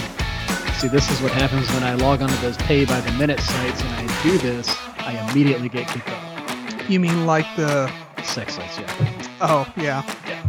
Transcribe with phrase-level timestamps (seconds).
[0.79, 3.81] See, this is what happens when I log onto those pay by the minute sites
[3.81, 4.75] and I do this.
[4.99, 6.89] I immediately get kicked off.
[6.89, 7.91] You mean like the?
[8.23, 9.37] Sex sites, yeah.
[9.41, 10.01] Oh, yeah.
[10.27, 10.41] Yeah.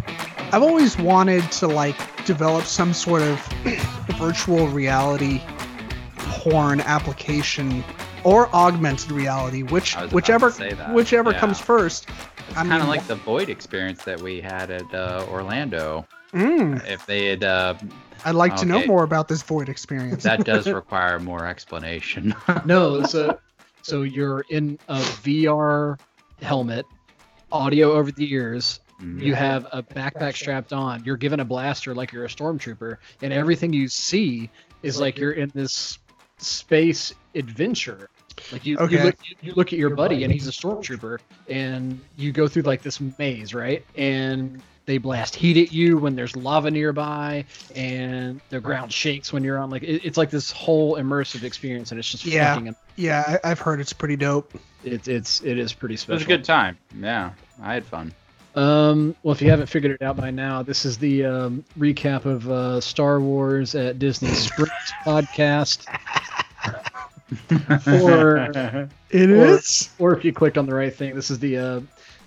[0.52, 3.40] I've always wanted to like develop some sort of
[4.18, 5.40] virtual reality
[6.16, 7.82] porn application
[8.22, 11.40] or augmented reality, which I was about whichever to say that, whichever yeah.
[11.40, 12.08] comes first.
[12.54, 16.06] It's I kind of like the Void experience that we had at uh, Orlando.
[16.32, 17.74] Mm, If they had, uh,
[18.24, 20.22] I'd like to know more about this void experience.
[20.22, 22.32] that does require more explanation.
[22.64, 23.40] No, so
[23.82, 25.98] so you're in a VR
[26.42, 26.86] helmet,
[27.50, 28.78] audio over the ears.
[29.02, 29.20] Mm.
[29.20, 31.02] You have a backpack strapped on.
[31.02, 34.48] You're given a blaster like you're a stormtrooper, and everything you see
[34.84, 35.98] is like you're in this
[36.38, 38.10] space adventure.
[38.52, 38.96] Like you, Okay.
[38.96, 41.18] you, look, you look at your buddy, and he's a stormtrooper,
[41.48, 43.84] and you go through like this maze, right?
[43.96, 49.42] And they blast heat at you when there's lava nearby, and the ground shakes when
[49.42, 49.70] you're on.
[49.70, 52.54] Like it, it's like this whole immersive experience, and it's just Yeah.
[52.54, 52.76] fucking.
[52.96, 54.52] yeah, I, I've heard it's pretty dope.
[54.84, 56.12] It's it's it is pretty special.
[56.12, 56.76] It was a good time.
[57.00, 57.30] Yeah,
[57.62, 58.12] I had fun.
[58.54, 62.24] Um, well, if you haven't figured it out by now, this is the um, recap
[62.24, 64.70] of uh, Star Wars at Disney Springs
[65.04, 65.86] podcast.
[67.86, 68.36] Or,
[69.10, 69.90] It Or- is.
[69.98, 71.80] or if you clicked on the right thing, this is the uh,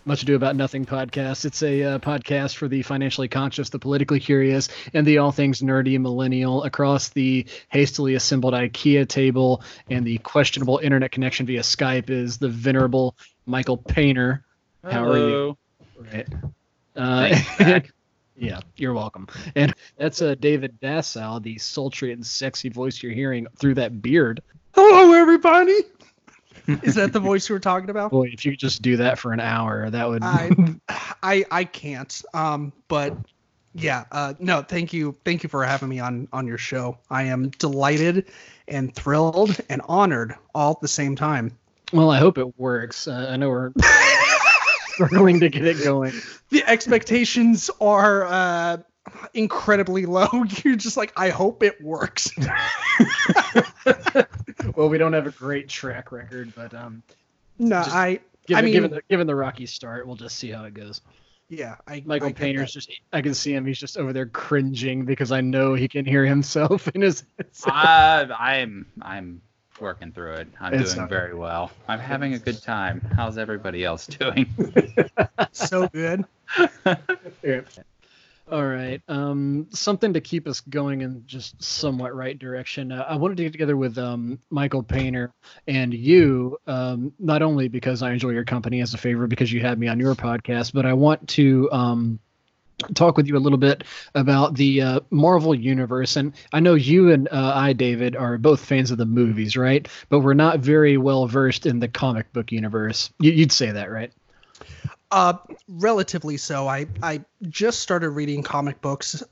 [0.06, 1.44] Much Ado About Nothing podcast.
[1.45, 5.62] It's a uh, podcast for the financially conscious, the politically curious, and the all things
[5.62, 12.10] nerdy millennial across the hastily assembled IKEA table and the questionable internet connection via Skype
[12.10, 13.16] is the venerable
[13.46, 14.44] Michael Painter.
[14.84, 15.23] How are you?
[15.23, 15.58] Hello.
[16.14, 16.28] Right.
[16.96, 17.80] Uh,
[18.38, 19.28] yeah, you're welcome.
[19.56, 24.42] And that's uh, David Dassow, the sultry and sexy voice you're hearing through that beard.
[24.80, 25.73] Hello, everybody.
[26.83, 28.11] is that the voice you were talking about?
[28.11, 30.23] Boy, if you could just do that for an hour, that would.
[30.23, 30.52] I,
[31.23, 32.21] I, I can't.
[32.36, 33.17] Um, but
[33.73, 34.05] yeah.
[34.11, 36.99] Uh, no, thank you, thank you for having me on on your show.
[37.10, 38.30] I am delighted
[38.67, 41.58] and thrilled and honored all at the same time.
[41.92, 43.08] well, I hope it works.
[43.08, 43.71] Uh, I know we're
[44.89, 46.14] struggling to get it going.
[46.49, 48.77] The expectations are uh,
[49.34, 50.28] incredibly low.
[50.64, 52.30] You're just like, I hope it works.
[54.76, 57.02] Well, we don't have a great track record, but um,
[57.58, 60.66] no, I, given, I mean, given the given the rocky start, we'll just see how
[60.66, 61.02] it goes.
[61.50, 62.04] yeah, I.
[62.06, 63.66] Michael I get Painter's just I can see him.
[63.66, 67.23] He's just over there cringing because I know he can hear himself in his.
[67.66, 69.42] uh, I'm I'm
[69.80, 70.48] working through it.
[70.60, 71.72] I'm It's doing not- very well.
[71.88, 73.00] I'm having a good time.
[73.16, 74.48] How's everybody else doing?
[75.54, 76.26] so good.
[77.44, 77.62] Yeah.
[78.50, 79.02] All right.
[79.10, 82.94] Um, something to keep us going in just somewhat right direction.
[82.94, 85.34] Uh, I wanted to get together with um, Michael Painter
[85.68, 89.60] and you, um, not only because I enjoy your company as a favor because you
[89.60, 92.20] had me on your podcast, but I want to um,
[92.94, 93.84] talk with you a little bit
[94.16, 96.16] about the uh, Marvel universe.
[96.16, 99.86] And I know you and uh, I, David, are both fans of the movies, right?
[100.08, 103.10] But we're not very well versed in the comic book universe.
[103.20, 104.14] You, you'd say that, right?
[105.12, 105.34] Uh,
[105.68, 106.68] relatively so.
[106.68, 109.23] I I just started reading comic books.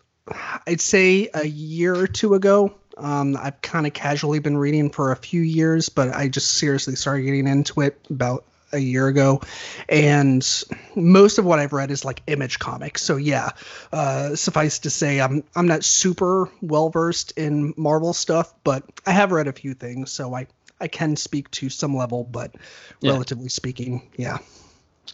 [0.68, 2.74] I'd say a year or two ago.
[2.98, 6.96] Um, I've kind of casually been reading for a few years, but I just seriously
[6.96, 9.42] started getting into it about a year ago.
[9.90, 10.48] And
[10.96, 13.04] most of what I've read is like image comics.
[13.04, 13.50] So yeah,
[13.92, 19.12] uh, suffice to say, I'm I'm not super well versed in Marvel stuff, but I
[19.12, 20.48] have read a few things, so I
[20.80, 22.24] I can speak to some level.
[22.24, 22.56] But
[23.02, 23.12] Yeah.
[23.12, 24.38] relatively speaking, yeah.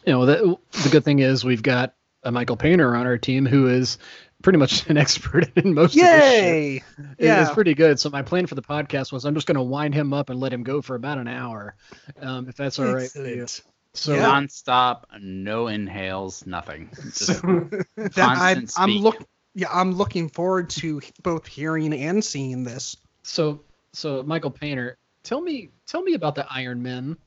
[0.05, 1.93] You know that the good thing is we've got
[2.23, 3.97] a Michael Painter on our team who is
[4.41, 6.43] pretty much an expert in most of this shit.
[6.43, 6.83] Yay!
[7.19, 7.41] Yeah.
[7.41, 7.99] It's pretty good.
[7.99, 10.39] So my plan for the podcast was I'm just going to wind him up and
[10.39, 11.75] let him go for about an hour,
[12.19, 13.09] um, if that's all right.
[13.15, 13.43] with you.
[13.43, 13.63] Excellent.
[13.93, 14.21] So Yeah.
[14.21, 16.89] Non-stop, no inhales, nothing.
[17.03, 19.25] Just That I, Constant I'm look.
[19.53, 22.95] Yeah, I'm looking forward to both hearing and seeing this.
[23.23, 23.61] so
[23.93, 27.17] so Michael Painter, tell me tell me about the Iron Men.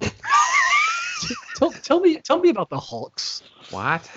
[1.56, 3.42] tell, tell me tell me about the Hulks.
[3.70, 4.08] what?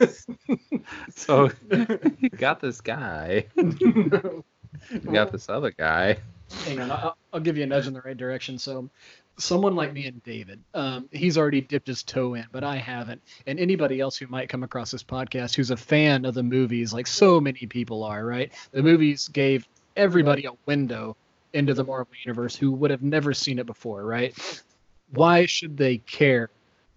[1.10, 1.50] so
[2.18, 3.46] you got this guy.
[3.56, 4.42] You
[5.12, 6.18] got this other guy.
[6.64, 8.58] Hang on, I'll, I'll give you a nudge in the right direction.
[8.58, 8.90] So,
[9.38, 13.22] someone like me and David, um, he's already dipped his toe in, but I haven't.
[13.46, 16.92] And anybody else who might come across this podcast who's a fan of the movies,
[16.92, 18.52] like so many people are, right?
[18.72, 21.16] The movies gave everybody a window
[21.52, 24.36] into the Marvel universe who would have never seen it before, right?
[25.12, 26.50] Why should they care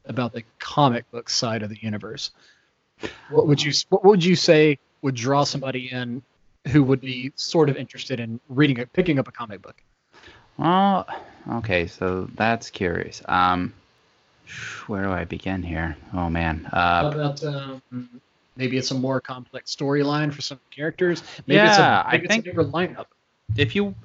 [0.06, 2.32] about the comic book side of the universe?
[3.30, 6.22] What would you What would you say would draw somebody in
[6.70, 9.82] who would be sort of interested in reading it, picking up a comic book?
[10.58, 11.08] Well,
[11.54, 13.22] okay, so that's curious.
[13.28, 13.74] Um,
[14.88, 15.98] Where do I begin here?
[16.14, 16.68] Oh man.
[16.72, 17.82] How Uh, about um,
[18.56, 21.24] maybe it's a more complex storyline for some characters?
[21.48, 23.06] Maybe Yeah, it's a, I maybe it's think- a different lineup.
[23.58, 23.96] if you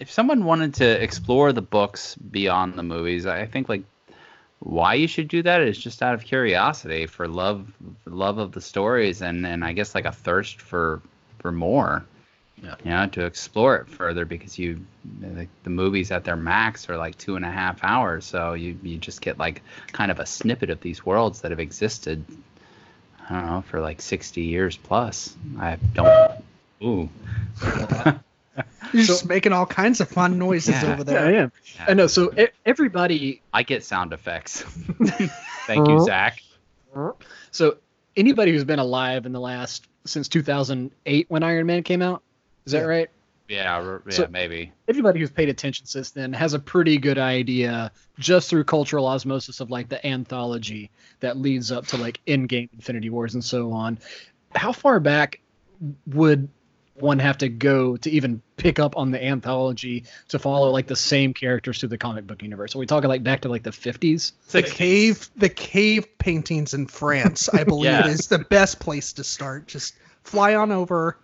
[0.00, 3.82] if someone wanted to explore the books beyond the movies, I think like
[4.60, 7.72] why you should do that is just out of curiosity for love
[8.04, 11.00] for love of the stories and and I guess like a thirst for
[11.38, 12.04] for more.
[12.62, 12.74] Yeah.
[12.84, 14.84] You know, to explore it further because you
[15.22, 18.76] like the movies at their max are like two and a half hours, so you
[18.82, 19.62] you just get like
[19.92, 22.24] kind of a snippet of these worlds that have existed.
[23.30, 25.36] I don't know for like sixty years plus.
[25.58, 26.44] I don't.
[26.82, 27.08] Ooh.
[28.92, 30.92] You're So- just making all kinds of fun noises Yeah.
[30.98, 31.40] over Yeah, I there.
[31.42, 31.52] am.
[31.88, 32.06] I know.
[32.06, 34.62] So e- everybody, I get sound effects.
[35.66, 36.04] Thank you, uh-huh.
[36.04, 36.42] Zach.
[37.50, 37.76] so
[38.16, 42.22] anybody who's been alive in the last since 2008 when Iron Man came out,
[42.64, 42.84] is that Yeah.
[42.84, 43.08] right?
[43.48, 44.72] Yeah, yeah, So- maybe.
[44.88, 49.60] everybody who's paid attention since then has a pretty good idea just through cultural osmosis
[49.60, 53.98] of like the anthology that leads up to like Endgame infinity wars and so on
[54.54, 55.40] how far back
[56.08, 56.48] would
[57.00, 60.96] one have to go to even pick up on the anthology to follow like the
[60.96, 63.70] same characters through the comic book universe are we talking like back to like the
[63.70, 68.06] 50s The cave, the cave paintings in France, I believe, Yeah.
[68.08, 69.66] is the best place to start.
[69.68, 71.18] Just fly on over,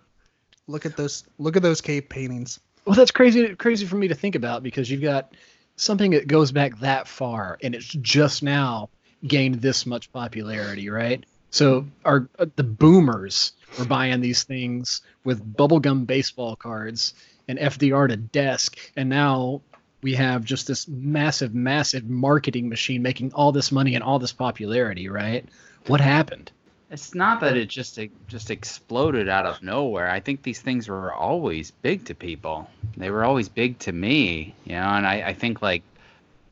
[0.67, 2.59] look at those, look at those cave paintings.
[2.85, 5.33] Well, that's crazy crazy for me to think about because you've got
[5.75, 8.89] something that goes back that far and it's just now
[9.27, 11.25] gained this much popularity, right?
[11.55, 17.13] So our uh, the boomers were buying these things with bubblegum baseball cards
[17.47, 19.61] and FDR to desk and now
[20.01, 24.33] we have just this massive massive marketing machine making all this money and all this
[24.33, 25.45] popularity, right?
[25.87, 26.51] What happened?
[26.91, 30.09] It's not that it just it just exploded out of nowhere.
[30.09, 32.69] I think these things were always big to people.
[32.97, 34.89] They were always big to me, you know.
[34.89, 35.83] And I, I think like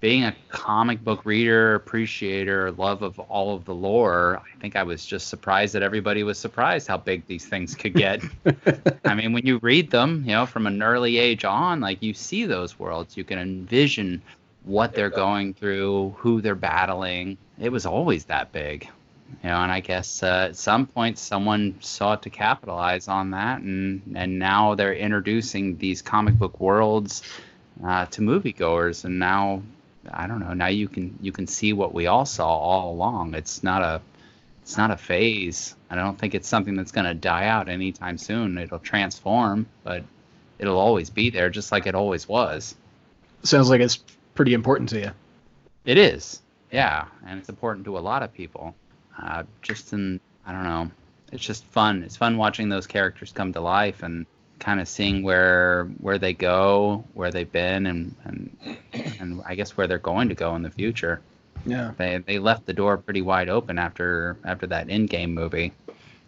[0.03, 4.41] being a comic book reader, appreciator, love of all of the lore.
[4.45, 7.93] I think I was just surprised that everybody was surprised how big these things could
[7.93, 8.21] get.
[9.05, 12.13] I mean, when you read them, you know, from an early age on, like you
[12.13, 14.21] see those worlds, you can envision
[14.65, 17.37] what they're going through, who they're battling.
[17.57, 18.83] It was always that big,
[19.41, 19.61] you know.
[19.61, 24.37] And I guess uh, at some point, someone sought to capitalize on that, and and
[24.37, 27.23] now they're introducing these comic book worlds
[27.81, 29.63] uh, to moviegoers, and now
[30.11, 30.53] I don't know.
[30.53, 33.35] Now you can you can see what we all saw all along.
[33.35, 34.01] It's not a
[34.61, 35.75] it's not a phase.
[35.89, 38.57] I don't think it's something that's going to die out anytime soon.
[38.57, 40.03] It'll transform, but
[40.57, 42.75] it'll always be there, just like it always was.
[43.43, 43.97] Sounds like it's
[44.35, 45.11] pretty important to you.
[45.85, 46.41] It is,
[46.71, 48.73] yeah, and it's important to a lot of people.
[49.21, 50.89] Uh, just in, I don't know,
[51.33, 52.01] it's just fun.
[52.03, 54.25] It's fun watching those characters come to life and
[54.59, 58.57] kind of seeing where where they go, where they've been, and and
[59.19, 61.21] and I guess where they're going to go in the future.
[61.65, 61.91] Yeah.
[61.97, 65.71] They they left the door pretty wide open after after that Endgame movie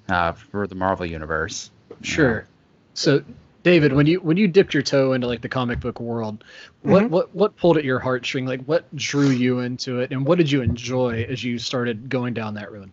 [0.09, 1.71] uh, for the Marvel universe.
[2.01, 2.45] Sure.
[2.93, 3.23] So,
[3.63, 6.43] David, when you when you dipped your toe into like the comic book world,
[6.83, 7.09] what Mhm.
[7.09, 8.47] what what pulled at your heartstring?
[8.47, 12.33] Like, what drew you into it, and what did you enjoy as you started going
[12.33, 12.91] down that road?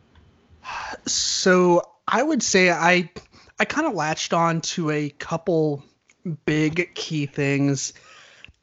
[1.07, 3.11] So I would say I
[3.59, 5.83] I kind of latched on to a couple
[6.45, 7.93] big key things.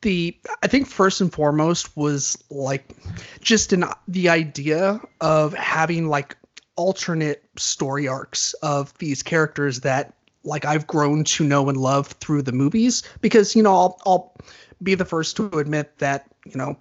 [0.01, 2.95] The I think first and foremost was like
[3.41, 6.37] just an the idea of having like
[6.75, 12.43] alternate story arcs of these characters that like I've grown to know and love through
[12.43, 14.33] the movies because you know I'll I'll
[14.81, 16.77] be the first to admit that you know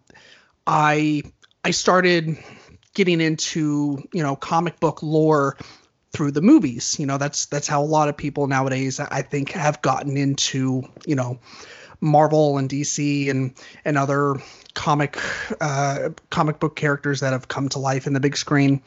[0.66, 1.22] I
[1.64, 2.38] I started
[2.94, 5.56] getting into you know comic book lore
[6.12, 6.96] through the movies.
[6.98, 10.82] You know that's that's how a lot of people nowadays i think have gotten into
[11.06, 11.38] you know
[12.00, 14.36] marvel and dc and and other
[14.74, 15.18] comic
[15.60, 18.80] uh comic book characters that have come to life in the big screen.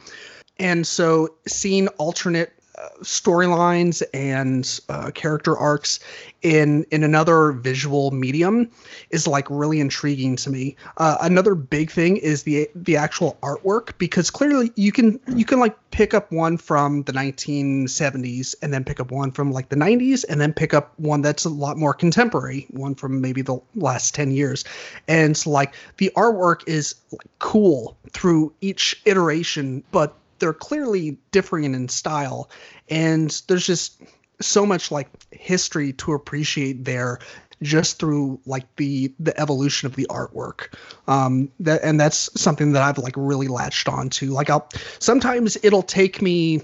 [0.60, 2.54] And so seeing alternate
[3.02, 6.00] storylines and uh, character arcs
[6.42, 8.70] in in another visual medium
[9.10, 10.76] is like really intriguing to me.
[10.98, 15.60] Uh, another big thing is the the actual artwork because clearly you can you can
[15.60, 19.76] like pick up one from the 1970s and then pick up one from like the
[19.76, 23.60] 90s and then pick up one that's a lot more contemporary, one from maybe the
[23.76, 24.64] last 10 years.
[25.08, 31.88] And like the artwork is like cool through each iteration, but they're clearly differing in
[31.88, 32.50] style
[32.90, 34.02] and there's just
[34.42, 37.20] so much like history to appreciate there
[37.62, 40.74] just through like the the evolution of the artwork.
[41.08, 44.68] Um that and that's something that i've like really latched on to like i'll
[45.00, 46.62] sometimes it'll take me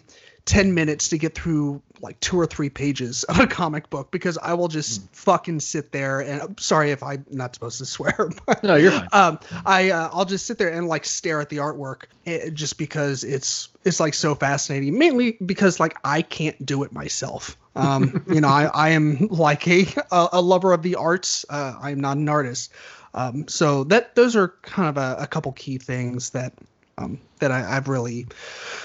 [0.48, 4.38] 10 minutes to get through like two or three pages of a comic book because
[4.38, 5.16] I will just mm.
[5.16, 8.30] fucking sit there and I'm sorry if I'm not supposed to swear.
[8.46, 9.10] But, no, you're fine.
[9.12, 12.78] Um, I uh, I'll just sit there and like stare at the artwork eh, just
[12.78, 14.98] because it's it's like so fascinating.
[14.98, 17.58] Mainly because like I can't do it myself.
[17.76, 21.46] Um, you know, I, I am like a a lover of the arts.
[21.50, 22.72] Uh, I am not an artist.
[23.14, 26.54] Um, so that those are kind of a, a couple key things that
[26.98, 28.28] um, that I, have really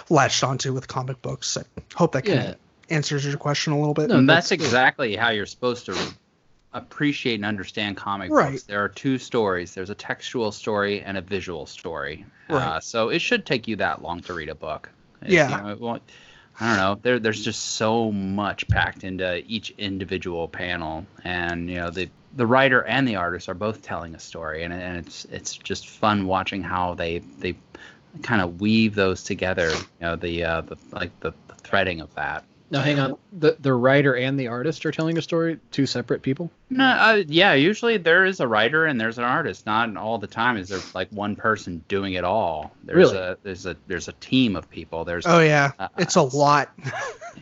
[0.09, 1.57] latched onto with comic books.
[1.57, 1.62] I
[1.95, 2.54] hope that kind yeah.
[2.95, 4.09] answers your question a little bit.
[4.09, 5.97] No, that's, that's exactly how you're supposed to
[6.75, 8.52] appreciate and understand comic right.
[8.52, 8.64] books.
[8.64, 9.75] There are two stories.
[9.75, 12.25] There's a textual story and a visual story.
[12.49, 12.62] Right.
[12.62, 14.90] Uh, so it should take you that long to read a book.
[15.26, 15.69] yeah.
[15.69, 16.00] You know,
[16.61, 16.99] I don't know.
[17.00, 22.47] There, there's just so much packed into each individual panel, and you know the the
[22.47, 26.26] writer and the artist are both telling a story, and, and it's it's just fun
[26.26, 27.57] watching how they they
[28.23, 29.71] kind of weave those together.
[29.71, 32.45] You know, the uh, the like the, the threading of that.
[32.73, 33.19] Now, hang on.
[33.38, 35.59] The the writer and the artist are telling a story.
[35.73, 36.50] Two separate people.
[36.71, 37.52] No, uh, yeah.
[37.52, 39.66] Usually there is a writer and there's an artist.
[39.66, 42.73] Not all the time is there like one person doing it all.
[42.83, 43.19] There's really?
[43.19, 45.04] A, there's a there's a team of people.
[45.04, 45.26] There's.
[45.26, 46.71] Oh yeah, uh, it's a lot.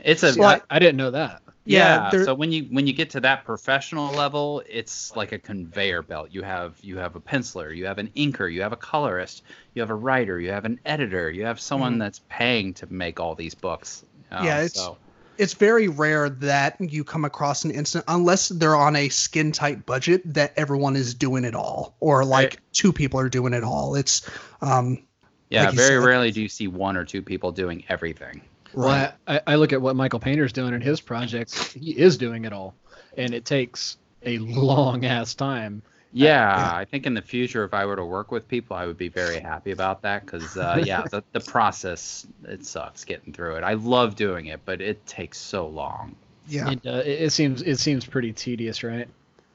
[0.05, 0.35] It's a.
[0.43, 1.43] I, I didn't know that.
[1.71, 2.11] Yeah.
[2.13, 6.03] yeah so when you when you get to that professional level, it's like a conveyor
[6.03, 6.31] belt.
[6.33, 9.43] You have you have a penciler, you have an inker, you have a colorist,
[9.75, 12.01] you have a writer, you have an editor, you have someone mm-hmm.
[12.01, 14.05] that's paying to make all these books.
[14.33, 14.97] yeah, it's so.
[15.39, 19.87] it's very rare that you come across an instant unless they're on a skin tight
[19.87, 22.59] budget that everyone is doing it all or like right.
[22.73, 23.95] two people are doing it all.
[23.95, 24.29] It's
[24.61, 25.05] um
[25.51, 28.43] yeah, like very rarely do you see one or two people doing everything.
[28.73, 29.13] Right.
[29.27, 31.73] Well, I, I look at what Michael Painter's doing in his projects.
[31.73, 32.75] He is doing it all,
[33.17, 35.83] and it takes a long ass time.
[36.13, 38.87] Yeah, uh, I think in the future, if I were to work with people, I
[38.87, 43.33] would be very happy about that because, uh, yeah, the, the process it sucks getting
[43.33, 43.65] through it.
[43.65, 46.17] I love doing it, but it takes so long.
[46.49, 49.09] Yeah, it, uh, it seems it seems pretty tedious, right?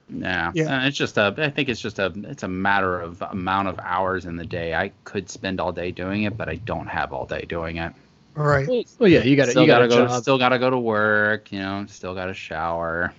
[0.08, 0.86] Yeah, yeah.
[0.86, 1.34] it's just a.
[1.38, 2.14] I think it's just a.
[2.16, 4.74] It's a matter of amount of hours in the day.
[4.74, 7.92] I could spend all day doing it, but I don't have all day doing it.
[8.36, 8.88] Right.
[9.00, 10.08] Well, yeah, you got to you got to go.
[10.08, 10.22] Job.
[10.22, 11.52] Still got to go to work.
[11.52, 13.14] You know, still got to shower.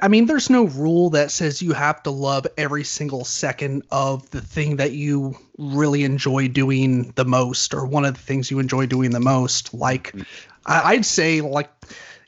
[0.00, 4.28] I mean, there's no rule that says you have to love every single second of
[4.30, 8.58] the thing that you really enjoy doing the most, or one of the things you
[8.58, 9.74] enjoy doing the most.
[9.74, 10.22] Like, mm-hmm.
[10.66, 11.70] I'd say, like,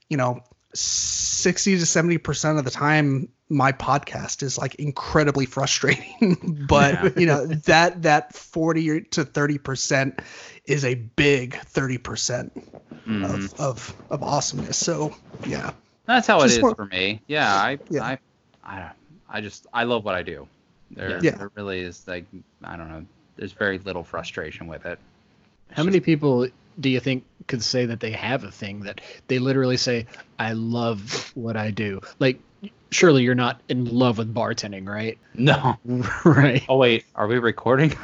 [0.09, 0.42] you know,
[0.75, 6.66] sixty to seventy percent of the time, my podcast is like incredibly frustrating.
[6.68, 7.11] but yeah.
[7.16, 10.20] you know, that that forty to thirty percent
[10.66, 13.25] is a big 30% mm-hmm.
[13.25, 14.78] of, of, of awesomeness.
[14.78, 15.14] So
[15.46, 15.73] yeah.
[16.06, 17.20] That's how just it is more, for me.
[17.26, 17.52] Yeah.
[17.54, 18.04] I, yeah.
[18.04, 18.18] I,
[18.64, 18.90] I,
[19.28, 20.49] I just, I love what I do.
[20.90, 21.32] There, yeah.
[21.32, 22.25] there really is like,
[22.62, 23.04] I don't know.
[23.37, 24.99] There's very little frustration with it.
[25.68, 26.49] It's how just, many people
[26.80, 30.06] do you think could say that they have a thing that they literally say,
[30.38, 32.00] I love what I do?
[32.18, 32.38] Like
[32.90, 35.18] surely you're not in love with bartending, right?
[35.35, 35.76] No.
[36.25, 36.64] right.
[36.68, 37.90] Oh wait, are we recording?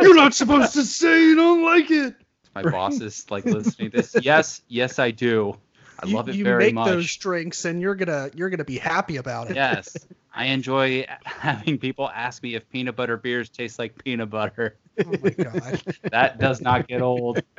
[0.00, 2.14] you're not supposed to say you don't like it.
[2.54, 4.16] My boss is like listening to this.
[4.20, 5.56] Yes, yes, I do.
[6.00, 6.86] I you, love it very much.
[6.86, 9.56] You make those drinks, and you're gonna you're gonna be happy about it.
[9.56, 14.76] Yes, I enjoy having people ask me if peanut butter beers taste like peanut butter.
[15.06, 17.42] Oh my god, that does not get old.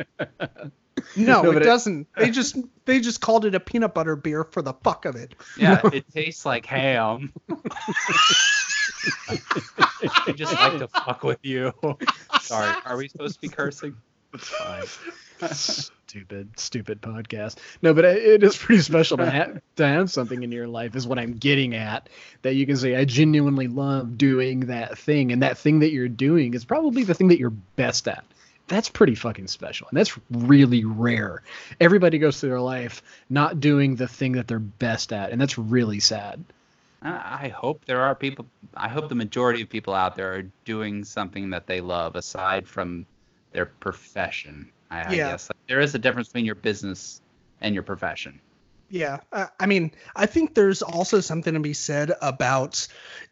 [1.15, 2.07] No, no it doesn't.
[2.17, 5.33] They just they just called it a peanut butter beer for the fuck of it.
[5.57, 7.33] Yeah, it tastes like ham.
[9.29, 9.39] I
[10.35, 11.71] just like to fuck with you.
[12.41, 13.95] Sorry, are we supposed to be cursing?
[14.33, 15.95] It's fine.
[16.09, 17.57] Stupid, stupid podcast.
[17.81, 21.07] No, but it is pretty special to have, to have something in your life, is
[21.07, 22.09] what I'm getting at.
[22.41, 26.09] That you can say, I genuinely love doing that thing, and that thing that you're
[26.09, 28.23] doing is probably the thing that you're best at
[28.67, 31.41] that's pretty fucking special and that's really rare
[31.81, 35.57] everybody goes through their life not doing the thing that they're best at and that's
[35.57, 36.43] really sad
[37.01, 41.03] i hope there are people i hope the majority of people out there are doing
[41.03, 43.07] something that they love aside from
[43.53, 45.29] their profession i, yeah.
[45.29, 47.21] I guess there is a difference between your business
[47.61, 48.41] and your profession
[48.91, 52.87] yeah, uh, I mean, I think there's also something to be said about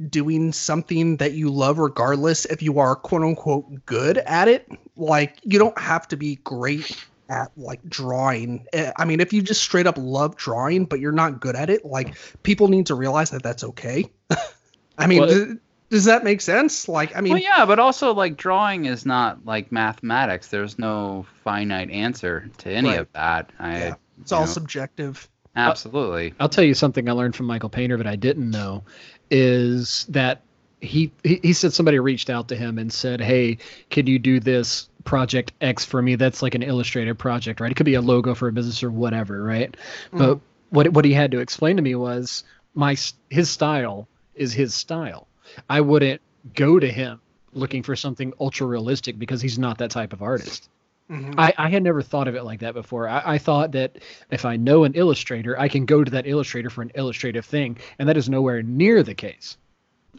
[0.09, 4.69] doing something that you love, regardless if you are quote unquote good at it.
[4.95, 6.95] Like, you don't have to be great
[7.29, 8.65] at like drawing.
[8.73, 11.69] Eh, I mean, if you just straight up love drawing, but you're not good at
[11.69, 14.05] it, like people need to realize that that's okay.
[14.97, 15.57] I mean, well, th-
[15.89, 16.87] does that make sense?
[16.87, 20.47] Like, I mean, well, yeah, but also like drawing is not like mathematics.
[20.47, 22.99] There's no finite answer to any right.
[22.99, 23.51] of that.
[23.59, 23.95] I, yeah.
[24.21, 24.47] It's all know.
[24.47, 25.29] subjective.
[25.55, 26.33] Absolutely.
[26.39, 28.83] I'll tell you something I learned from Michael Painter that I didn't know
[29.31, 30.41] is that
[30.79, 33.57] he, he he said somebody reached out to him and said, "Hey,
[33.89, 37.71] can you do this project X for me, that's like an illustrated project, right?
[37.71, 39.75] It could be a logo for a business or whatever, right?
[40.07, 40.17] Mm-hmm.
[40.17, 40.39] But
[40.69, 42.43] what what he had to explain to me was
[42.75, 42.95] my
[43.29, 45.27] his style is his style.
[45.69, 46.21] I wouldn't
[46.53, 47.19] go to him
[47.53, 50.69] looking for something ultra realistic because he's not that type of artist.
[51.09, 51.35] Mhm.
[51.37, 53.07] I, I had never thought of it like that before.
[53.07, 53.97] I, I thought that
[54.29, 57.77] if I know an illustrator, I can go to that illustrator for an illustrative thing,
[57.97, 59.57] and that is nowhere near the case.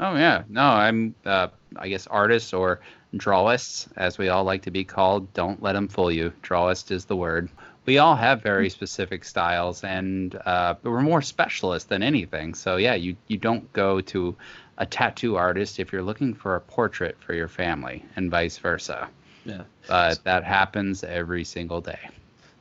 [0.00, 2.80] Oh yeah, no, I'm uh, I guess artists or
[3.14, 5.32] drawists, as we all like to be called.
[5.34, 6.32] Don't let them fool you.
[6.42, 7.50] Drawist is the word.
[7.84, 12.54] We all have very specific styles, and uh, but we're more specialists than anything.
[12.54, 14.36] So yeah, you you don't go to
[14.78, 19.08] a tattoo artist if you're looking for a portrait for your family, and vice versa.
[19.44, 19.64] Yeah.
[19.86, 21.98] But that happens every single day.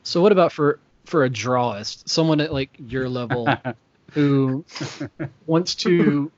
[0.03, 3.47] So what about for for a drawist, someone at like your level
[4.11, 4.65] who
[5.45, 6.31] wants to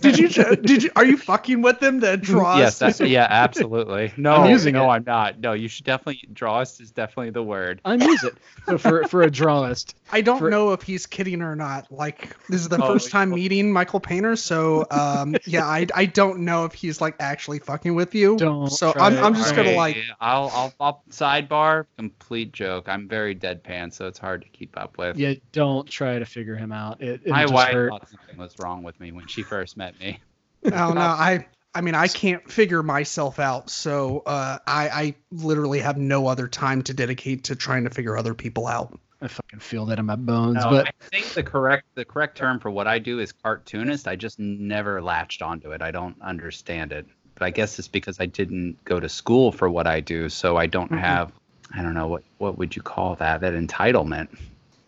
[0.00, 0.28] Did you?
[0.28, 0.90] Did you?
[0.96, 2.00] Are you fucking with them?
[2.00, 2.58] That draws.
[2.58, 4.12] yes, that's, yeah, absolutely.
[4.16, 4.88] No, I'm using no, it.
[4.88, 5.40] I'm not.
[5.40, 7.80] No, you should definitely drawist is definitely the word.
[7.84, 8.36] I'm using it.
[8.66, 11.90] So for for a drawist, I don't for- know if he's kidding or not.
[11.90, 15.86] Like this is the Oh, first time you- meeting Michael Painter, so um, yeah, I,
[15.94, 18.36] I don't know if he's like actually fucking with you.
[18.36, 19.22] Don't so I'm, it.
[19.22, 21.86] I'm just gonna Alright, like I'll, I'll, I'll sidebar.
[21.96, 22.88] Complete joke.
[22.88, 25.16] I'm very deadpan, so it's hard to keep up with.
[25.16, 27.00] yeah, don't try to figure him out.
[27.02, 27.90] It, it'll My wife hurt.
[27.90, 30.20] thought something was wrong with me when she first met me.
[30.66, 30.98] I don't.
[30.98, 36.26] I I mean I can't figure myself out, so uh, I I literally have no
[36.26, 38.98] other time to dedicate to trying to figure other people out.
[39.20, 40.56] I fucking feel that in my bones.
[40.64, 44.06] No, but I think the correct the correct term for what I do is cartoonist.
[44.08, 45.80] I just never latched onto it.
[45.80, 47.06] I don't understand it.
[47.34, 50.56] But I guess it's because I didn't go to school for what I do, so
[50.56, 50.98] I don't Mhm.
[50.98, 51.32] have
[51.74, 54.28] I don't know what what would you call that that entitlement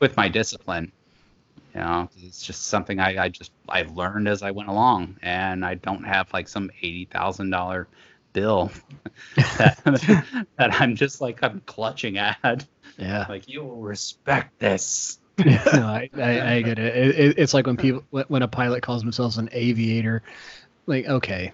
[0.00, 0.92] with my discipline.
[1.74, 5.64] You know, it's just something I, I just I learned as I went along, and
[5.64, 7.88] I don't have like some eighty thousand dollar
[8.32, 8.70] bill
[9.36, 9.80] that,
[10.56, 12.64] that I'm just like I'm clutching at.
[12.96, 15.18] yeah, Like you will respect this.
[15.44, 16.96] no, I, I, I get it.
[16.96, 17.38] It, it.
[17.38, 20.22] It's like when people when a pilot calls themselves an aviator.
[20.86, 21.50] Like, okay,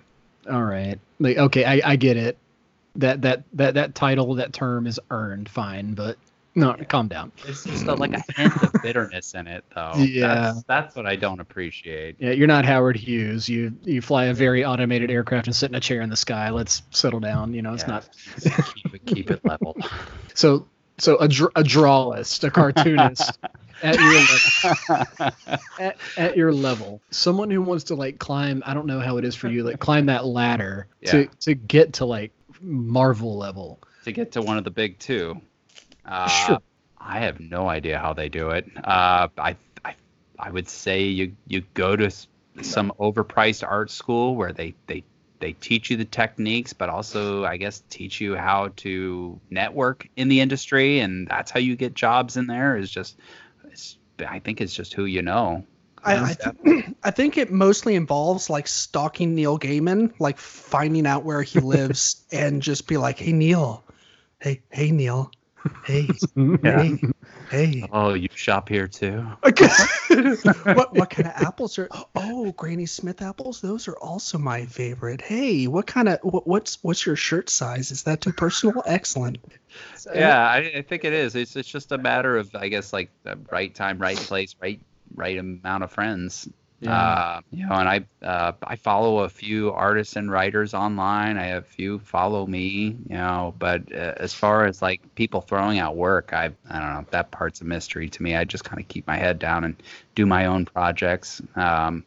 [0.50, 2.36] all right, like okay, I, I get it.
[2.96, 6.18] That that that that title, that term is earned, fine, but
[6.54, 7.30] no, calm down.
[7.46, 8.36] It's just a, like a mm.
[8.36, 9.92] hint of bitterness in it, though.
[9.98, 10.34] Yeah.
[10.34, 12.16] That's, that's what I don't appreciate.
[12.18, 13.48] Yeah, you're not Howard Hughes.
[13.48, 16.50] You you fly a very automated aircraft and sit in a chair in the sky.
[16.50, 17.54] Let's settle down.
[17.54, 17.88] You know, it's Yeah.
[17.88, 18.08] not.
[18.74, 19.76] Keep it keep it level.
[20.34, 20.66] So
[20.98, 23.38] so a dr- a drawist, a cartoonist
[23.82, 25.32] at your level,
[25.78, 28.62] at, at your level, someone who wants to like climb.
[28.64, 31.94] I don't know how it is for you, like climb that ladder to to get
[31.94, 33.80] to like Marvel level.
[34.04, 35.40] to get to one of the big two.
[36.04, 36.58] Uh, Sure.
[36.98, 38.66] I have no idea how they do it.
[38.76, 39.94] Uh, I, I
[40.38, 42.10] I would say you you go to
[42.62, 45.02] some overpriced art school where they they
[45.40, 50.28] they teach you the techniques, but also I guess teach you how to network in
[50.28, 52.76] the industry, and that's how you get jobs in there.
[52.76, 53.18] Is just,
[53.72, 55.64] it's, I think it's just who you know.
[56.04, 61.24] I I, th- I think it mostly involves like stalking Neil Gaiman, like finding out
[61.24, 63.84] where he lives and just be like, "Hey Neil,
[64.40, 65.30] hey hey Neil,
[65.84, 66.82] hey Yeah.
[66.82, 67.00] hey
[67.50, 69.24] hey." Oh, you shop here too?
[70.74, 71.88] what what kind of apples are?
[72.14, 73.60] Oh, Granny Smith apples.
[73.60, 75.20] Those are also my favorite.
[75.20, 77.90] Hey, what kind of what, what's what's your shirt size?
[77.90, 78.82] Is that too personal?
[78.86, 79.38] Excellent.
[80.14, 83.10] yeah I, I think it is it's, it's just a matter of i guess like
[83.22, 84.80] the right time right place right
[85.14, 86.48] right amount of friends
[86.80, 86.96] Yeah.
[86.98, 91.36] uh, you know and i uh, i follow a few artists and writers online.
[91.36, 95.42] I have a few follow me you know but uh, as far as like people
[95.42, 98.34] throwing out work i i don't know that part's a mystery to me.
[98.34, 99.76] I just kind of keep my head down and
[100.14, 101.42] do my own projects.
[101.54, 102.04] Um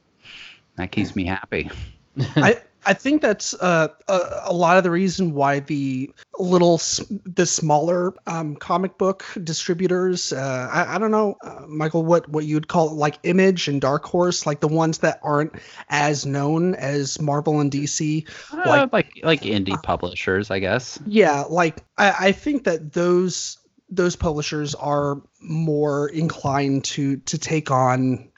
[0.75, 1.69] that keeps me happy.
[2.35, 6.77] I I think that's uh, a, a lot of the reason why the little
[7.25, 12.45] the smaller um, comic book distributors uh, I, I don't know uh, Michael what what
[12.45, 15.53] you'd call it, like Image and Dark Horse like the ones that aren't
[15.89, 20.99] as known as Marvel and DC like Like- like, like indie publishers i guess.
[21.05, 23.57] Yeah like I, I think that those
[23.89, 28.29] those publishers are more inclined to to take on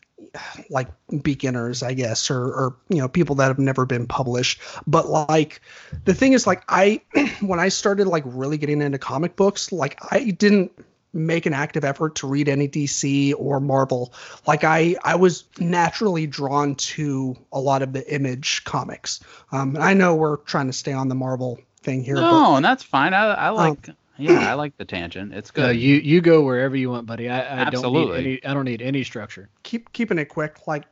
[0.69, 0.87] like
[1.21, 4.59] beginners i guess or or you know people that have never been published.
[4.87, 5.61] But like
[6.05, 7.01] the thing is like i
[7.41, 10.71] when i started like really getting into comic books like i didn't
[11.13, 14.13] make an active effort to read any dc or marvel.
[14.47, 19.21] Like i i was naturally drawn to a lot of the image comics.
[19.51, 22.55] Um and i know we're trying to stay on the marvel thing here but No,
[22.55, 23.13] and that's fine.
[23.13, 25.33] I, I like yeah, I like the tangent.
[25.33, 25.77] It's Uh, good.
[25.77, 27.29] you you go wherever you want, buddy.
[27.29, 28.19] I, I don't need Absolutely.
[28.19, 28.45] any.
[28.45, 29.49] I don't need any structure.
[29.63, 30.85] keep keeping it quick like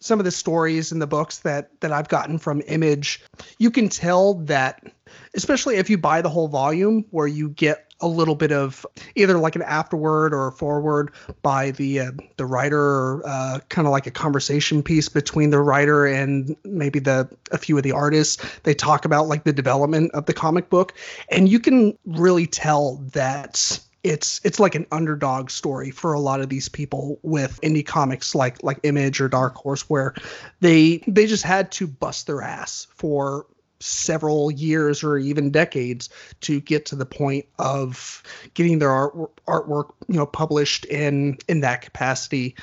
[0.00, 3.22] some of the stories in the books that that I've gotten from Image
[3.58, 4.82] you can tell that
[5.34, 9.38] especially if you buy the whole volume where you get a little bit of either
[9.38, 11.10] like an afterword or a forward
[11.42, 15.58] by the uh, the writer or uh, kind of like a conversation piece between the
[15.58, 18.44] writer and maybe the a few of the artists.
[18.62, 20.94] They talk about like the development of the comic book
[21.30, 26.40] and you can really tell that it's it's like an underdog story for a lot
[26.40, 30.14] of these people with indie comics like like Image or Dark Horse where
[30.60, 33.46] they they just had to bust their ass for
[33.84, 36.08] several years or even decades
[36.40, 38.22] to get to the point of
[38.54, 39.14] getting their art,
[39.46, 42.54] artwork you know published in in that capacity.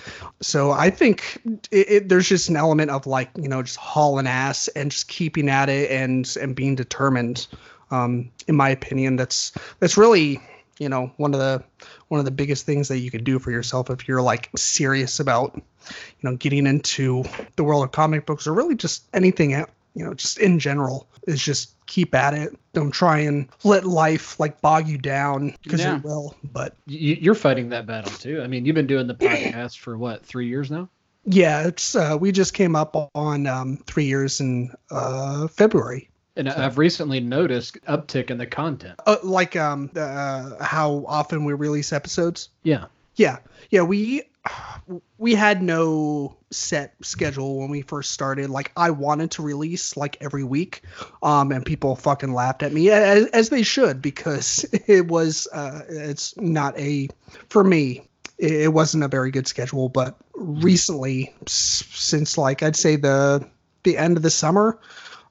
[0.42, 4.28] So i think it, it, there's just an element of like you know just hauling
[4.28, 7.48] ass and just keeping at it and and being determined.
[7.92, 10.42] Um in my opinion that's that's really
[10.80, 11.64] you know one of the
[12.08, 15.20] one of the biggest things that you can do for yourself if you're like serious
[15.20, 17.24] about you know getting into
[17.58, 19.54] the world of comic books or really just anything
[19.94, 24.40] you know just in general is just keep at it don't try and let life
[24.40, 25.98] like bog you down because yeah.
[25.98, 29.78] it will but you're fighting that battle too i mean you've been doing the podcast
[29.78, 30.90] for what three years now
[31.26, 36.52] yeah it's uh, we just came up on um, three years in uh, february and
[36.52, 36.58] so.
[36.58, 39.00] I've recently noticed uptick in the content.
[39.06, 42.50] Uh, like um, uh, how often we release episodes.
[42.64, 42.86] Yeah.
[43.16, 43.40] Yeah.
[43.70, 43.82] Yeah.
[43.82, 44.24] We
[45.18, 48.50] we had no set schedule when we first started.
[48.50, 50.82] Like I wanted to release like every week,
[51.24, 55.82] um, and people fucking laughed at me as, as they should because it was uh,
[55.88, 57.10] it's not a
[57.50, 58.08] for me
[58.42, 59.88] it wasn't a very good schedule.
[59.88, 63.48] But recently, since like I'd say the
[63.84, 64.80] the end of the summer,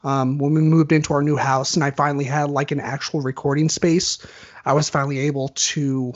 [0.05, 3.21] um, when we moved into our new house and I finally had like an actual
[3.21, 4.25] recording space,
[4.65, 6.13] I was finally able to.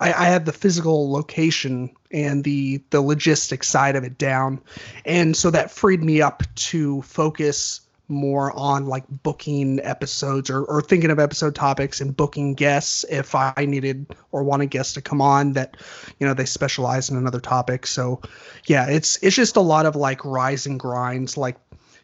[0.00, 4.60] I, I had the physical location and the the logistics side of it down,
[5.04, 10.80] and so that freed me up to focus more on like booking episodes or, or
[10.80, 15.20] thinking of episode topics and booking guests if I needed or wanted guests to come
[15.20, 15.76] on that,
[16.20, 17.84] you know, they specialize in another topic.
[17.84, 18.20] So
[18.66, 21.56] yeah, it's it's just a lot of like rise and grinds, like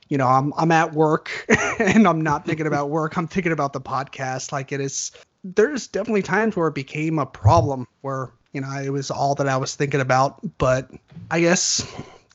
[0.09, 1.31] you know, I'm I'm at work
[1.79, 3.17] and I'm not thinking about work.
[3.17, 4.53] I'm thinking about the podcast.
[4.53, 5.13] Like it is
[5.45, 9.49] there's definitely times where it became a problem where, you know, it was all that
[9.49, 10.41] I was thinking about.
[10.59, 10.91] But
[11.31, 11.87] I guess,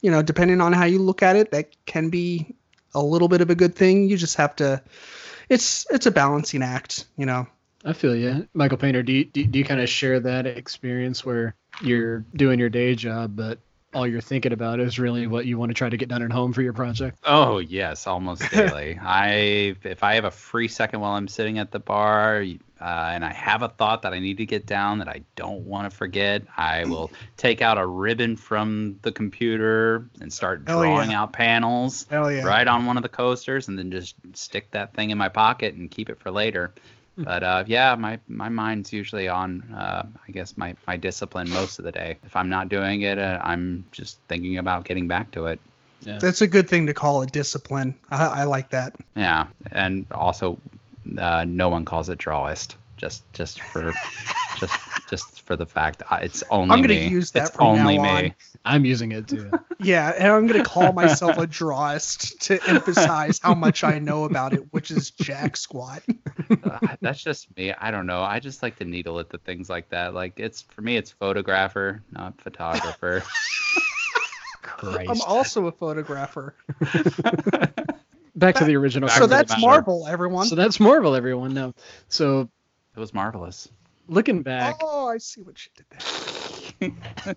[0.01, 2.55] you know, depending on how you look at it, that can be
[2.93, 4.09] a little bit of a good thing.
[4.09, 4.81] You just have to
[5.49, 7.47] it's it's a balancing act, you know.
[7.85, 8.47] I feel you.
[8.53, 12.59] Michael Painter, do you, do, do you kind of share that experience where you're doing
[12.59, 13.59] your day job, but
[13.93, 16.31] all you're thinking about is really what you want to try to get done at
[16.31, 17.17] home for your project.
[17.23, 18.99] Oh yes, almost daily.
[19.01, 22.43] I if I have a free second while I'm sitting at the bar
[22.79, 25.65] uh, and I have a thought that I need to get down that I don't
[25.65, 31.11] want to forget, I will take out a ribbon from the computer and start drawing
[31.11, 31.21] yeah.
[31.21, 32.43] out panels yeah.
[32.43, 35.75] right on one of the coasters, and then just stick that thing in my pocket
[35.75, 36.73] and keep it for later
[37.17, 41.79] but uh, yeah, my my mind's usually on, uh, I guess my my discipline most
[41.79, 42.17] of the day.
[42.23, 45.59] If I'm not doing it, uh, I'm just thinking about getting back to it.
[46.01, 46.19] Yeah.
[46.19, 47.95] That's a good thing to call a discipline.
[48.11, 48.95] I, I like that.
[49.15, 50.59] Yeah, and also,
[51.17, 52.75] uh, no one calls it drawist.
[52.97, 53.93] Just just for
[54.57, 54.73] just
[55.09, 57.07] just for the fact uh, it's only I'm gonna me.
[57.07, 58.07] use that it's only me.
[58.09, 58.35] On.
[58.65, 59.51] I'm using it too.
[59.79, 64.53] yeah, and I'm gonna call myself a drawist to emphasize how much I know about
[64.53, 66.01] it, which is jack squat.
[66.63, 67.71] uh, that's just me.
[67.71, 68.23] I don't know.
[68.23, 70.15] I just like to needle it to things like that.
[70.15, 73.23] Like it's for me, it's photographer, not photographer.
[74.63, 75.09] Christ.
[75.09, 76.55] I'm also a photographer.
[78.37, 79.09] Back to the original.
[79.09, 80.45] So that's Marvel, everyone.
[80.45, 81.53] So that's Marvel, everyone.
[81.55, 81.73] No,
[82.07, 82.49] so
[82.95, 83.67] it was marvelous.
[84.07, 84.77] Looking back.
[84.81, 87.35] Oh, I see what you did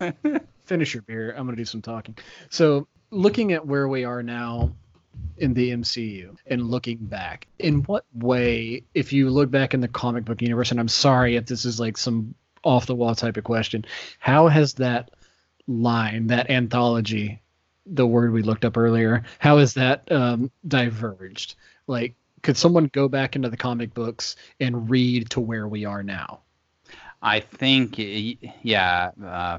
[0.00, 0.16] there.
[0.66, 1.34] Finish your beer.
[1.36, 2.18] I'm gonna do some talking.
[2.50, 4.74] So, looking at where we are now
[5.38, 9.88] in the MCU and looking back, in what way, if you look back in the
[9.88, 13.36] comic book universe, and I'm sorry if this is like some off the wall type
[13.36, 13.84] of question,
[14.18, 15.10] how has that
[15.68, 17.40] line, that anthology,
[17.90, 21.56] the word we looked up earlier, how has that um, diverged?
[21.86, 26.02] Like, could someone go back into the comic books and read to where we are
[26.02, 26.40] now?
[27.20, 29.58] I think, yeah, uh,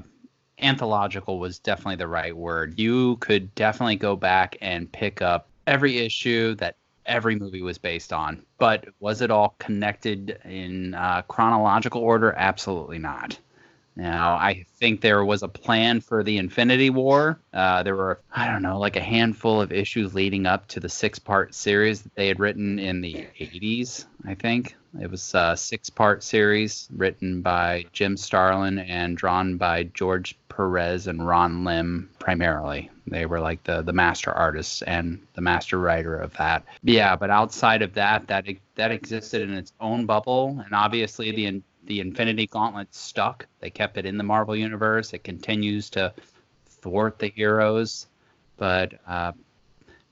[0.58, 2.78] anthological was definitely the right word.
[2.78, 8.12] You could definitely go back and pick up every issue that every movie was based
[8.12, 8.44] on.
[8.58, 12.32] But was it all connected in uh, chronological order?
[12.36, 13.38] Absolutely not.
[14.00, 17.38] Now, I think there was a plan for the Infinity War.
[17.52, 20.88] Uh, there were, I don't know, like a handful of issues leading up to the
[20.88, 24.74] six part series that they had written in the 80s, I think.
[24.98, 31.06] It was a six part series written by Jim Starlin and drawn by George Perez
[31.06, 32.90] and Ron Lim primarily.
[33.06, 36.64] They were like the the master artists and the master writer of that.
[36.82, 41.46] Yeah, but outside of that, that that existed in its own bubble, and obviously the
[41.90, 43.46] the Infinity Gauntlet stuck.
[43.58, 45.12] They kept it in the Marvel universe.
[45.12, 46.14] It continues to
[46.68, 48.06] thwart the heroes,
[48.56, 49.32] but uh,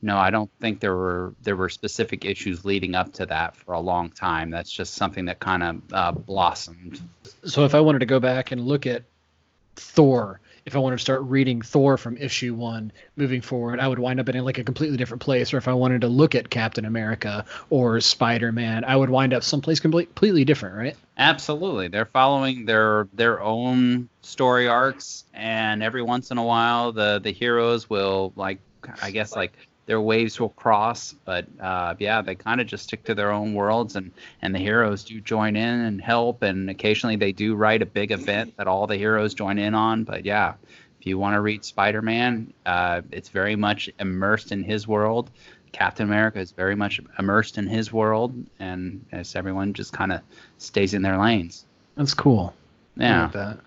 [0.02, 3.74] no, I don't think there were there were specific issues leading up to that for
[3.74, 4.50] a long time.
[4.50, 7.00] That's just something that kind of uh, blossomed.
[7.44, 9.04] So if I wanted to go back and look at
[9.76, 13.98] Thor, if I wanted to start reading Thor from issue one moving forward, I would
[13.98, 15.54] wind up in like a completely different place.
[15.54, 19.32] Or if I wanted to look at Captain America or Spider Man, I would wind
[19.32, 20.96] up someplace completely different, right?
[21.16, 27.18] Absolutely, they're following their their own story arcs, and every once in a while, the
[27.18, 28.58] the heroes will like,
[29.00, 29.54] I guess like
[29.88, 31.14] their waves will cross.
[31.24, 34.58] But uh, yeah, they kind of just stick to their own worlds, and and the
[34.58, 38.68] heroes do join in and help, and occasionally they do write a big event that
[38.68, 40.04] all the heroes join in on.
[40.04, 40.54] But yeah,
[41.00, 45.30] if you want to read Spider-Man, uh, it's very much immersed in his world.
[45.72, 50.20] Captain America is very much immersed in his world, and as everyone just kind of
[50.58, 51.64] stays in their lanes.
[51.96, 52.54] That's cool.
[52.96, 53.30] Yeah.
[53.32, 53.58] Like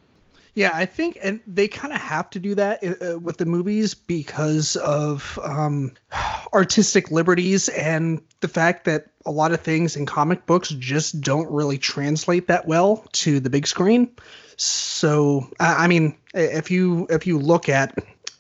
[0.54, 3.46] yeah, I think, and they kind of have to do that uh, uh, with the
[3.46, 5.94] movies because of um,
[6.54, 11.50] artistic liberties and the fact that a lot of things in comic books just don't
[11.50, 14.12] really translate that well to the big screen.
[14.58, 17.98] So, I, I mean, if you if you look at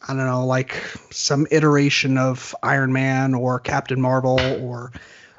[0.07, 0.73] I don't know, like
[1.11, 4.91] some iteration of Iron Man or Captain Marvel or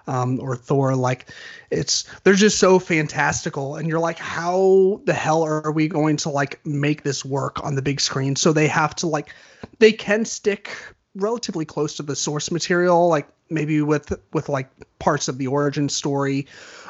[0.06, 0.94] um, or Thor.
[0.94, 1.30] Like
[1.70, 6.28] it's they're just so fantastical, and you're like, how the hell are we going to
[6.28, 8.36] like make this work on the big screen?
[8.36, 9.34] So they have to like
[9.78, 10.76] they can stick
[11.14, 15.88] relatively close to the source material, like maybe with with like parts of the origin
[15.88, 16.46] story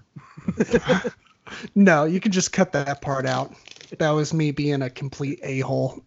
[1.74, 3.52] no, you can just cut that part out.
[3.98, 6.00] That was me being a complete a hole.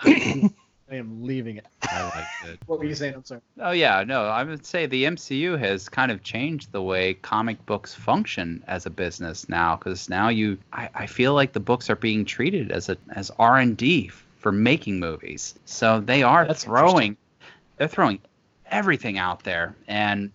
[0.89, 1.65] I am leaving it.
[1.83, 2.59] I liked it.
[2.67, 3.15] what were you saying?
[3.15, 3.41] I'm sorry.
[3.59, 7.63] Oh yeah, no, I would say the MCU has kind of changed the way comic
[7.65, 11.89] books function as a business now, because now you, I, I feel like the books
[11.89, 15.55] are being treated as a as R and D for making movies.
[15.65, 17.17] So they are That's throwing,
[17.77, 18.19] they're throwing
[18.69, 20.31] everything out there and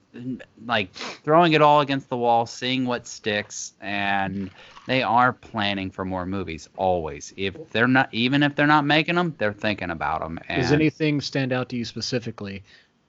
[0.66, 4.50] like throwing it all against the wall, seeing what sticks, and
[4.86, 7.32] they are planning for more movies always.
[7.36, 10.38] If they're not, even if they're not making them, they're thinking about them.
[10.48, 12.62] And Does anything stand out to you specifically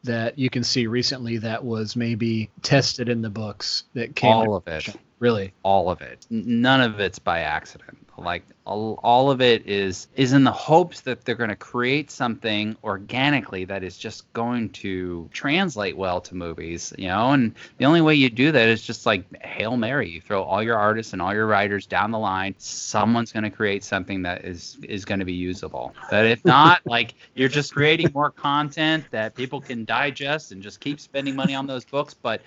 [0.04, 4.32] that you can see recently that was maybe tested in the books that came?
[4.32, 4.96] All of it.
[5.20, 5.54] Really?
[5.64, 6.26] All of it.
[6.30, 7.98] None of it's by accident.
[8.18, 12.76] Like all, of it is is in the hopes that they're going to create something
[12.84, 17.32] organically that is just going to translate well to movies, you know.
[17.32, 20.10] And the only way you do that is just like hail mary.
[20.10, 22.56] You throw all your artists and all your writers down the line.
[22.58, 25.94] Someone's going to create something that is is going to be usable.
[26.10, 30.80] But if not, like you're just creating more content that people can digest and just
[30.80, 32.14] keep spending money on those books.
[32.14, 32.42] But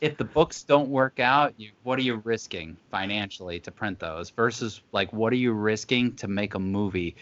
[0.00, 4.30] if the books don't work out, you, what are you risking financially to print those
[4.30, 7.16] versus like what are you risking to make a movie?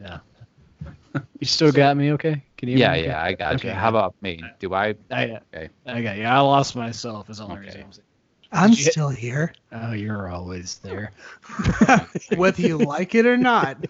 [0.00, 0.18] Yeah.
[1.14, 2.42] you still got me, okay?
[2.56, 2.78] Can you?
[2.78, 3.68] Yeah, yeah, I got okay.
[3.68, 3.74] you.
[3.74, 4.42] How about me?
[4.58, 4.94] Do I?
[5.10, 5.70] I okay.
[5.86, 6.24] I got you.
[6.24, 7.30] I lost myself.
[7.30, 7.84] Is all okay.
[8.52, 9.52] I'm still here.
[9.70, 11.12] Oh, you're always there.
[12.36, 13.86] Whether you like it or not.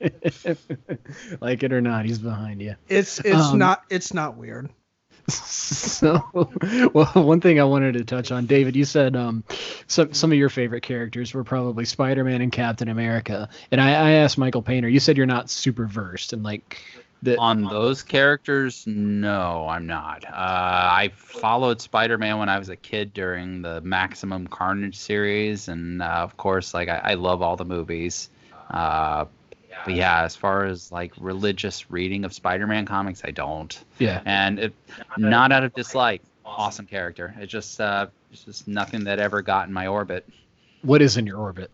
[1.40, 2.76] like it or not, he's behind you.
[2.88, 4.70] It's it's um, not it's not weird.
[5.28, 6.22] so,
[6.92, 9.42] well, one thing I wanted to touch on, David, you said um,
[9.86, 14.10] some some of your favorite characters were probably Spider-Man and Captain America, and I, I
[14.12, 14.88] asked Michael Painter.
[14.88, 16.82] You said you're not super versed and like.
[17.22, 20.26] The, on those characters, no, I'm not.
[20.26, 26.02] Uh, I followed Spider-Man when I was a kid during the Maximum Carnage series, and
[26.02, 28.28] uh, of course, like I, I, love all the movies.
[28.68, 29.24] Uh,
[29.84, 33.82] but yeah, as far as like religious reading of Spider-Man comics, I don't.
[33.98, 34.20] Yeah.
[34.24, 34.74] And it,
[35.16, 36.22] not out of dislike.
[36.44, 37.34] Awesome character.
[37.38, 40.28] It's just uh, it's just nothing that ever got in my orbit.
[40.82, 41.70] What is in your orbit?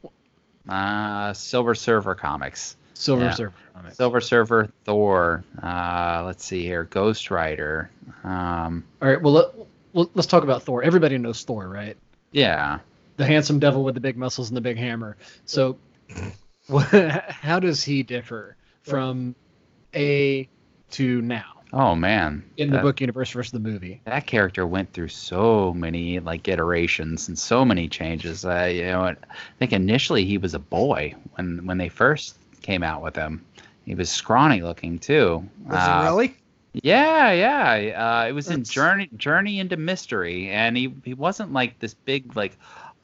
[0.69, 2.77] Uh, Silver Surfer comics.
[2.95, 3.31] Silver Yeah.
[3.35, 3.97] Surfer comics.
[3.97, 5.43] Silver Surfer, Thor.
[5.63, 7.91] Uh, let's see here, Ghost Rider.
[8.23, 9.47] Um, All right, well, let,
[9.93, 10.83] well, let's talk about Thor.
[10.83, 11.97] Everybody knows Thor, right?
[12.33, 12.79] yeah.
[13.17, 15.17] The handsome devil with the big muscles and the big hammer.
[15.45, 15.77] So,
[16.71, 19.35] wha- how does he differ from
[19.95, 20.49] A
[20.93, 22.43] to now Oh man.
[22.57, 24.01] in the That- book universe versus the movie?
[24.05, 28.45] that character went through so many like iterations and so many changes.
[28.45, 29.17] Uh, you know, I
[29.59, 33.45] think initially he was a boy when when they first came out with him.
[33.85, 35.49] He was scrawny looking too.
[35.67, 36.37] Was Uh, it really?
[36.83, 38.23] Yeah, yeah.
[38.23, 42.35] Uh, it was in Journey Journey into Mystery, and he he wasn't like this big
[42.37, 42.57] like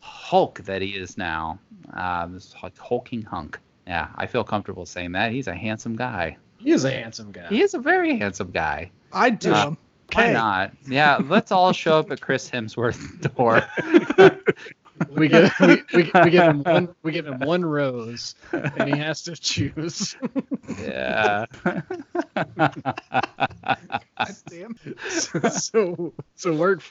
[0.07, 1.59] Hulk that he is now.
[1.95, 3.59] Uh, this like hulking hunk.
[3.87, 5.33] Yeah, I feel comfortable saying that.
[5.33, 6.37] He's a handsome guy.
[6.59, 7.49] He is a handsome guy.
[7.49, 8.91] He is a very handsome guy.
[9.13, 9.79] I'd do uh, him.
[10.15, 10.33] Why Okay.
[10.33, 10.73] not?
[10.87, 13.63] Yeah, let's all show up at Chris Hemsworth door.
[15.11, 18.99] we give we, we, we give him one we give him one rose, and he
[18.99, 20.17] has to choose.
[20.81, 21.47] yeah.
[24.49, 24.77] Damn.
[25.51, 26.83] so so work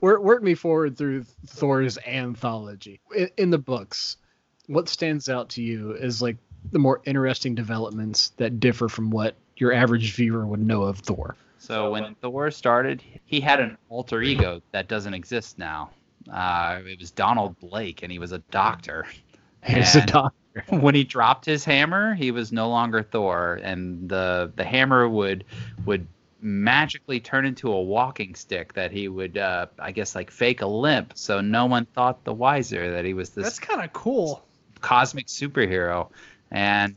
[0.00, 4.16] work work me forward through Thor's anthology in, in the books.
[4.66, 6.36] What stands out to you as like
[6.72, 11.36] the more interesting developments that differ from what your average viewer would know of Thor?
[11.58, 15.90] So when Thor started, he had an alter ego that doesn't exist now.
[16.30, 19.06] Uh, it was Donald Blake, and he was a doctor.
[19.64, 20.34] He's a doctor.
[20.68, 25.44] when he dropped his hammer, he was no longer Thor, and the the hammer would
[25.84, 26.06] would
[26.40, 30.66] magically turn into a walking stick that he would, uh, I guess, like fake a
[30.66, 34.44] limp, so no one thought the wiser that he was this That's kind of cool.
[34.80, 36.10] cosmic superhero.
[36.50, 36.94] And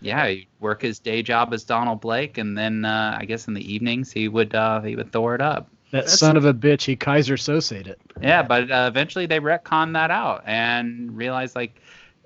[0.00, 3.54] yeah, he'd work his day job as Donald Blake, and then uh, I guess in
[3.54, 5.68] the evenings he would uh, he would Thor it up.
[5.96, 6.82] That That's- son of a bitch.
[6.84, 8.00] He Kaiser Sosate it.
[8.20, 11.80] Yeah, but uh, eventually they retconned that out and realized like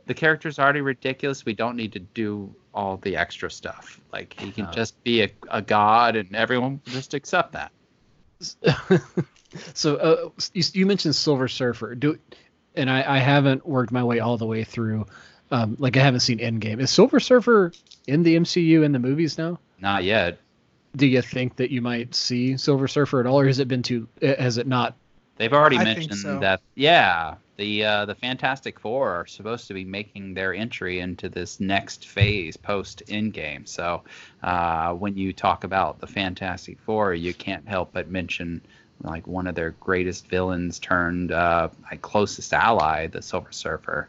[0.06, 1.44] the character's already ridiculous.
[1.44, 4.00] We don't need to do all the extra stuff.
[4.12, 4.72] Like he can Oh.
[4.72, 7.72] just be a, a god, and everyone will just accept that.
[9.74, 11.94] so uh, you, you mentioned Silver Surfer.
[11.94, 12.18] Do
[12.74, 15.06] and I, I haven't worked my way all the way through.
[15.50, 16.80] Um, like I haven't seen Endgame.
[16.80, 17.72] Is Silver Surfer
[18.06, 19.58] in the MCU in the movies now?
[19.80, 20.38] Not yet.
[20.96, 23.82] Do you think that you might see Silver Surfer at all, or has it been
[23.82, 24.08] too?
[24.22, 24.96] uh, Has it not?
[25.36, 26.38] They've already I mentioned so.
[26.40, 26.60] that.
[26.74, 31.60] Yeah, the uh, the Fantastic Four are supposed to be making their entry into this
[31.60, 33.66] next phase post Endgame.
[33.66, 34.02] So
[34.42, 38.60] uh, when you talk about the Fantastic Four, you can't help but mention
[39.02, 44.08] like one of their greatest villains turned uh, like closest ally, the Silver Surfer.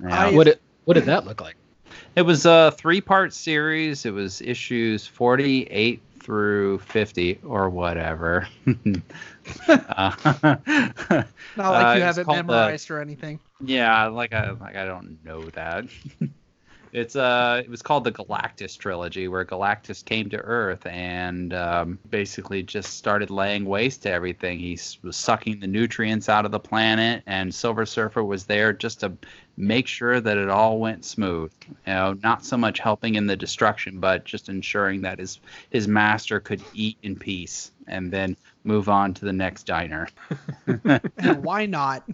[0.00, 0.08] You?
[0.08, 0.60] I- What it?
[0.86, 1.56] What did that look like?
[2.16, 4.04] It was a three part series.
[4.06, 8.48] It was issues 48 through 50 or whatever.
[9.68, 10.12] uh,
[11.56, 13.40] Not like Uh, you it's have it the- memorized or anything.
[13.60, 15.86] yeah, like I like I don't know that.
[16.92, 21.98] it's uh it was called the Galactus trilogy where Galactus came to Earth and um,
[22.10, 24.58] basically just started laying waste to everything.
[24.58, 29.00] He was sucking the nutrients out of the planet and Silver Surfer was there just
[29.00, 29.12] to
[29.56, 31.52] make sure that it all went smooth.
[31.68, 35.88] You know, not so much helping in the destruction but just ensuring that his his
[35.88, 40.08] master could eat in peace and then move on to the next diner.
[41.40, 42.08] Why not?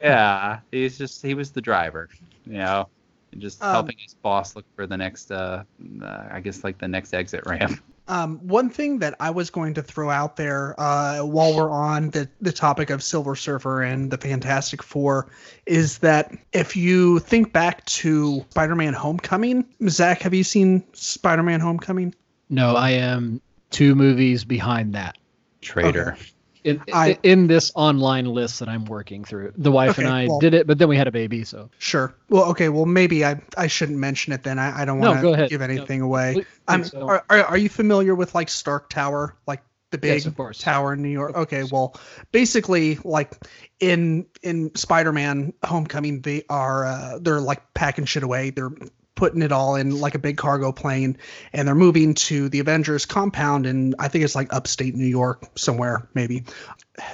[0.00, 2.08] Yeah, he's just he was the driver,
[2.46, 2.88] you know,
[3.34, 5.64] and just Um, helping his boss look for the next, uh,
[6.02, 7.80] uh, I guess like the next exit ramp.
[8.06, 12.10] Um, one thing that I was going to throw out there uh, while we're on
[12.10, 15.30] the, the topic of Silver Surfer and the Fantastic Four
[15.64, 21.42] is that if you think back to Spider Man Homecoming, Zach, have you seen Spider
[21.42, 22.14] Man Homecoming?
[22.50, 25.16] No, I am two movies behind that.
[25.62, 26.18] Traitor.
[26.64, 30.38] In, I- in this online list that I'm working through, the wife and I well-
[30.40, 32.14] did it, but then we had a baby, so Sure.
[32.30, 32.70] Well, okay.
[32.70, 34.58] Well, maybe I, I shouldn't mention it then.
[34.58, 35.50] I, I don't want to ahead.
[35.50, 36.32] give No, anything away.
[36.34, 37.02] please- I'm, don't.
[37.02, 40.58] are, are, are you familiar with like Stark Tower, like the big Yes, of course.
[40.58, 41.36] tower in New York?
[41.36, 41.94] Okay, well,
[42.32, 43.32] basically, like
[43.78, 48.48] in in Spider-Man: Homecoming, they are uh, they're like packing shit away.
[48.50, 48.72] They're
[49.14, 51.16] putting it all in like a big cargo plane,
[51.52, 55.46] and they're moving to the Avengers compound, and I think it's like upstate New York
[55.56, 56.44] somewhere, maybe.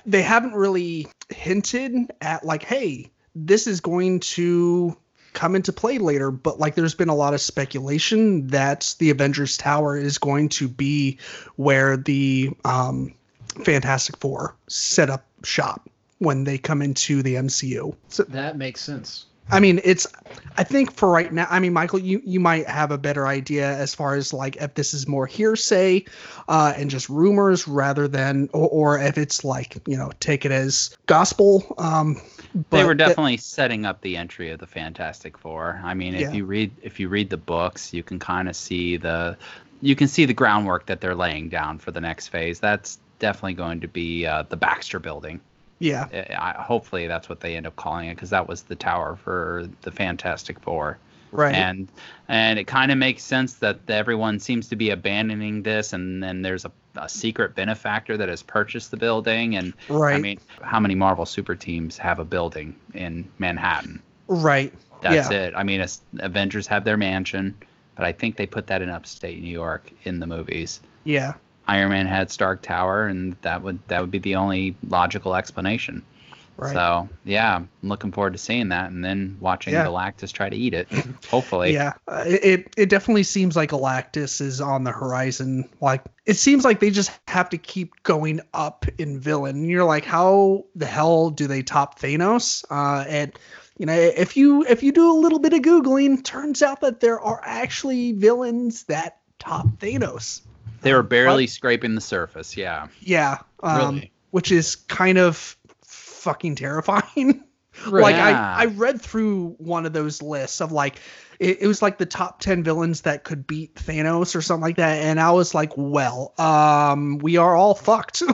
[0.07, 4.97] They haven't really hinted at like, hey, this is going to
[5.33, 9.57] come into play later, but like there's been a lot of speculation that the Avengers
[9.57, 11.19] Tower is going to be
[11.57, 13.15] where the um,
[13.65, 15.89] Fantastic Four set up shop
[16.19, 17.95] when they come into the MCU.
[18.09, 19.27] So that makes sense.
[19.53, 20.07] I mean, it's
[20.57, 23.77] I think for right now, I mean, Michael, you you might have a better idea
[23.77, 26.05] as far as like if this is more hearsay
[26.49, 30.53] uh, and just rumors rather than or, or if it's like you know take it
[30.53, 31.75] as gospel.
[31.79, 32.21] Um,
[32.71, 35.81] they were that- definitely setting up the entry of the Fantastic Four.
[35.85, 36.33] I mean, if Yeah.
[36.33, 39.37] you read if you read the books, you can kind of see the
[39.83, 42.61] you can see the groundwork that they're laying down for the next phase.
[42.61, 45.41] That's definitely going to be uh, the Baxter Building.
[45.81, 46.07] Yeah,
[46.39, 49.69] I, hopefully, that's what they end up calling it because that was the tower for
[49.83, 50.99] the Fantastic Four.
[51.33, 51.55] right.
[51.55, 51.89] and
[52.29, 56.43] and it kind of makes sense that everyone seems to be abandoning this and then
[56.43, 60.17] there's a, a secret benefactor that has purchased the building and right.
[60.17, 64.75] i mean how many marvel super teams have a building in manhattan right.
[65.03, 65.39] that's yeah.
[65.39, 65.85] it i mean
[66.19, 67.55] avengers have their mansion
[67.95, 71.35] but i think they put that in upstate new york in the movies Yeah.
[71.71, 76.03] Iron man had stark tower and that would that would be the only logical explanation
[76.57, 76.75] Right.
[76.75, 79.87] so yeah i'm looking forward to seeing that and then watching Yeah.
[79.87, 80.89] galactus try to eat it
[81.31, 85.69] hopefully Yeah, uh, it, it it definitely seems like Galactus is on the horizon.
[85.81, 89.57] Like it seems like they just have to keep going up in villain.
[89.57, 92.63] And you're like, how the hell do they top Thanos?
[92.71, 93.33] Uh, and
[93.79, 97.01] you know, if you if you do a little bit of googling, turns out that
[97.01, 100.43] there are actually villains that top Thanos.
[100.83, 102.57] They were barely scraping the surface.
[102.57, 102.89] Yeah.
[103.01, 104.13] Yeah, um, Really?
[104.31, 107.45] which is kind of fucking terrifying.
[107.87, 108.03] Right.
[108.03, 108.55] Like Yeah.
[108.57, 110.97] I, I read through one of those lists of like
[111.39, 114.77] it, it was like the top 10 villains that could beat Thanos or something like
[114.77, 118.23] that and I was like, well, um we are all fucked.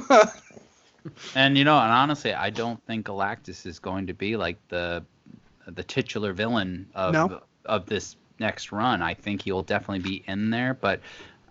[1.36, 5.04] And you know, and honestly, I don't think Galactus is going to be like the
[5.68, 7.42] the titular villain of No.
[7.64, 9.02] of this next run.
[9.02, 11.00] I think he'll definitely be in there, but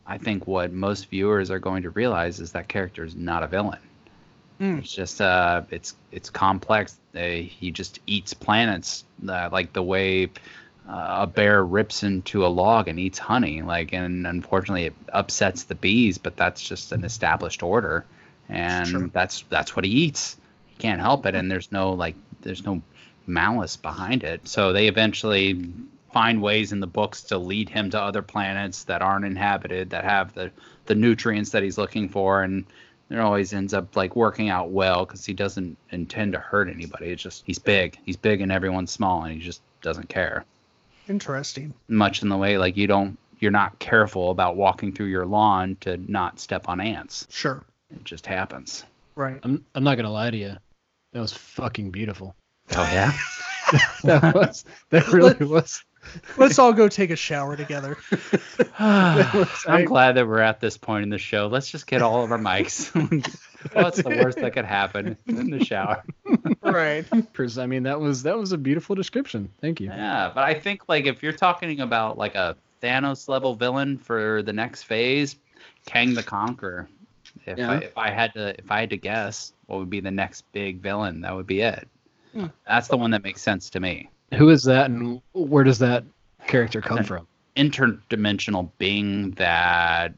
[0.07, 3.47] I think what most viewers are going to realize is that character is not a
[3.47, 3.79] villain.
[4.59, 4.79] Mm.
[4.79, 6.97] It's just uh, it's it's complex.
[7.15, 10.29] Uh, he just eats planets uh, like the way
[10.87, 13.61] uh, a bear rips into a log and eats honey.
[13.61, 18.05] Like, and unfortunately, it upsets the bees, but that's just an established order,
[18.47, 20.37] and that's that's what he eats.
[20.67, 22.81] He can't help it, and there's no like there's no
[23.27, 24.47] malice behind it.
[24.47, 25.65] So they eventually
[26.15, 30.05] find ways in the books to lead him to other planets that aren't inhabited, that
[30.05, 30.49] have the
[30.85, 32.65] the nutrients that he's looking for, and
[33.09, 37.07] it always ends up like working out well because he doesn't intend to hurt anybody.
[37.07, 40.45] It's just he's big, he's big, and everyone's small, and he just doesn't care.
[41.09, 41.73] Interesting.
[41.89, 45.75] Much in the way like you don't, you're not careful about walking through your lawn
[45.81, 47.27] to not step on ants.
[47.29, 47.61] Sure.
[47.89, 48.85] It just happens.
[49.15, 49.41] Right.
[49.43, 50.55] I'm I'm not gonna lie to you.
[51.11, 52.35] That was fucking beautiful.
[52.73, 53.11] Oh yeah.
[54.03, 55.83] That was that really was.
[56.37, 57.97] Let's all go take a shower together.
[58.79, 61.47] I'm glad that we're at this point in the show.
[61.47, 62.91] Let's just get all of our mics.
[63.73, 66.03] What's the worst that could happen in the shower?
[66.61, 67.05] right.
[67.11, 69.49] I mean, that was that was a beautiful description.
[69.61, 69.87] Thank you.
[69.87, 74.43] Yeah, but I think like if you're talking about like a Thanos level villain for
[74.43, 75.37] the next phase,
[75.85, 76.87] Kang the Conqueror.
[77.45, 77.71] If Yeah.
[77.71, 80.43] I, if I had to if I had to guess what would be the next
[80.51, 81.87] big villain, that would be it.
[82.33, 82.47] Hmm.
[82.67, 84.09] That's the one that makes sense to me.
[84.33, 86.03] Who is that, and where does that
[86.47, 87.27] character come from?
[87.55, 90.13] Interdimensional being that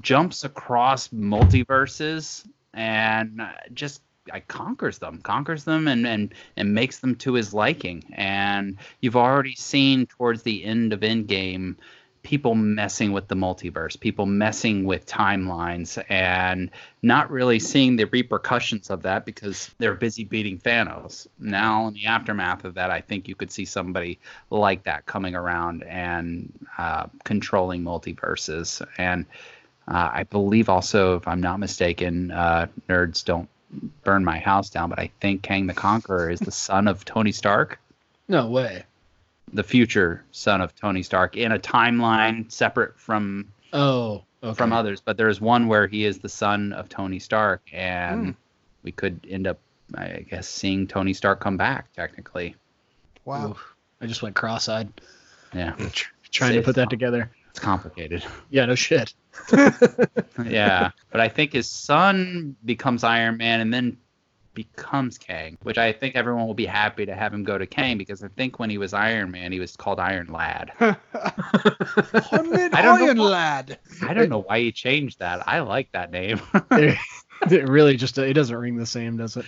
[0.00, 3.40] jumps across multiverses and
[3.72, 8.02] just uh, conquers them, conquers them, and and and makes them to his liking.
[8.12, 11.76] And you've already seen towards the end of Endgame
[12.26, 18.90] people messing with the multiverse, people messing with timelines, and not really seeing the repercussions
[18.90, 21.28] of that because they're busy beating Thanos.
[21.38, 24.18] Now, in the aftermath of that, I think you could see somebody
[24.50, 28.84] like that coming around and uh, controlling multiverses.
[28.98, 29.24] And
[29.86, 33.48] uh, I believe also, if I'm not mistaken, uh, nerds don't
[34.02, 37.30] burn my house down, but I think Kang the Conqueror is the son of Tony
[37.30, 37.78] Stark
[38.26, 38.84] No way.
[39.52, 44.54] The future son of Tony Stark in a timeline separate from Oh, okay.
[44.56, 45.00] from others.
[45.00, 48.30] But there's one where he is the son of Tony Stark, and Hmm.
[48.82, 49.58] we could end up,
[49.94, 51.92] I guess, seeing Tony Stark come back.
[51.92, 52.56] Technically,
[53.24, 53.50] Wow.
[53.50, 53.74] Oof.
[54.00, 54.88] I just went cross-eyed
[55.54, 57.30] yeah, tr- trying to put that together.
[57.50, 58.24] it's complicated.
[58.50, 59.14] Yeah, no shit.
[60.44, 63.96] yeah, but I think his son becomes Iron Man, and then
[64.56, 67.96] becomes Kang, which I think everyone will be happy to have him go to Kang
[67.98, 70.72] because I think when he was Iron Man, he was called Iron Lad.
[70.80, 73.78] I'm an I don't know Iron why- Lad.
[74.02, 75.46] I don't know why he changed that.
[75.46, 76.40] I like that name.
[76.72, 76.98] it,
[77.50, 79.44] it really just it doesn't ring the same, does it?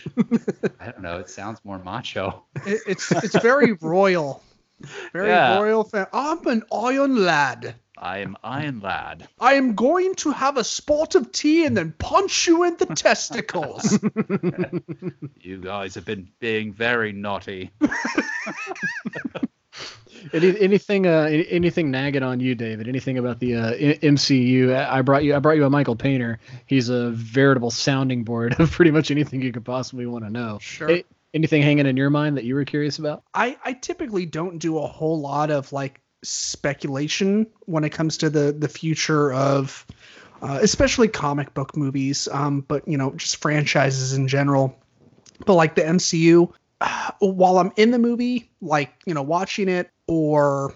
[0.78, 1.18] I don't know.
[1.18, 2.44] It sounds more macho.
[2.66, 4.42] It, it's it's very royal.
[5.12, 5.56] Very Yeah.
[5.58, 5.84] royal.
[5.84, 7.74] Fa- I'm an Iron Lad.
[8.00, 9.28] I am Iron Lad.
[9.40, 12.86] I am going to have a spot of tea and then punch you in the
[12.86, 13.98] testicles.
[15.40, 17.70] You guys have been being very naughty.
[20.32, 22.88] Any, anything uh anything nagging on you, David?
[22.88, 24.74] Anything about the uh, I- MCU?
[24.74, 26.38] I I brought you I brought you a Michael Paynter.
[26.66, 30.58] He's a veritable sounding board of pretty much anything you could possibly want to know.
[30.60, 30.90] Sure.
[30.90, 33.22] A- anything hanging in your mind that you were curious about?
[33.32, 38.30] I, I typically don't do a whole lot of like speculation when it comes to
[38.30, 39.86] the the future of
[40.42, 44.76] uh, especially comic book movies um, but you know just franchises in general.
[45.46, 49.90] But like the mcu uh, while i'm in the movie like you know watching it
[50.08, 50.74] or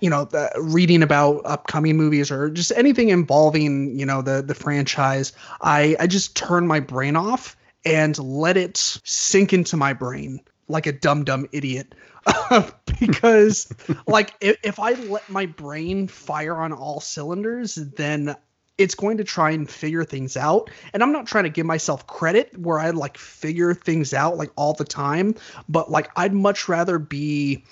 [0.00, 4.54] you know the, reading about upcoming movies or just anything involving you know the the
[4.54, 10.40] franchise i i just turn my brain off and let it sink into my brain
[10.68, 11.94] like a dumb dumb idiot
[13.00, 13.72] because
[14.06, 18.34] like if, if i let my brain fire on all cylinders then
[18.76, 20.68] it's going to try and figure things out.
[20.92, 24.50] And i'm not trying to give myself credit where i like figure things out like
[24.56, 25.34] all the time
[25.68, 27.64] but like i'd much rather be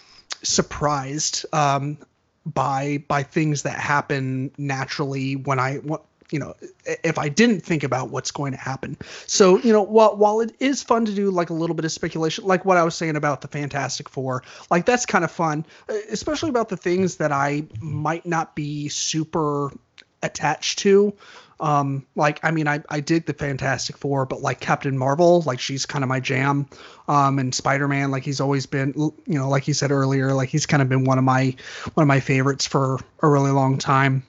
[0.43, 1.99] surprised um
[2.45, 5.81] by by things that happen naturally when i
[6.33, 6.55] you know
[7.05, 8.97] if i didn't think about what's going to happen.
[9.27, 11.93] So you know while while it is fun to do like a little bit of
[11.93, 15.67] speculation like what i was saying about the fantastic four like that's kind of fun
[16.11, 19.71] especially about the things that i might not be super
[20.23, 21.13] attached to.
[21.61, 25.61] Um like i mean i i dig the fantastic four but like captain marvel like
[25.61, 26.67] she's kind of my jam.
[27.07, 30.67] Um and spider-man like he's always been you know like you said earlier like he's
[30.67, 31.55] kind of been one of my
[31.95, 34.25] one of my favorites for a really long time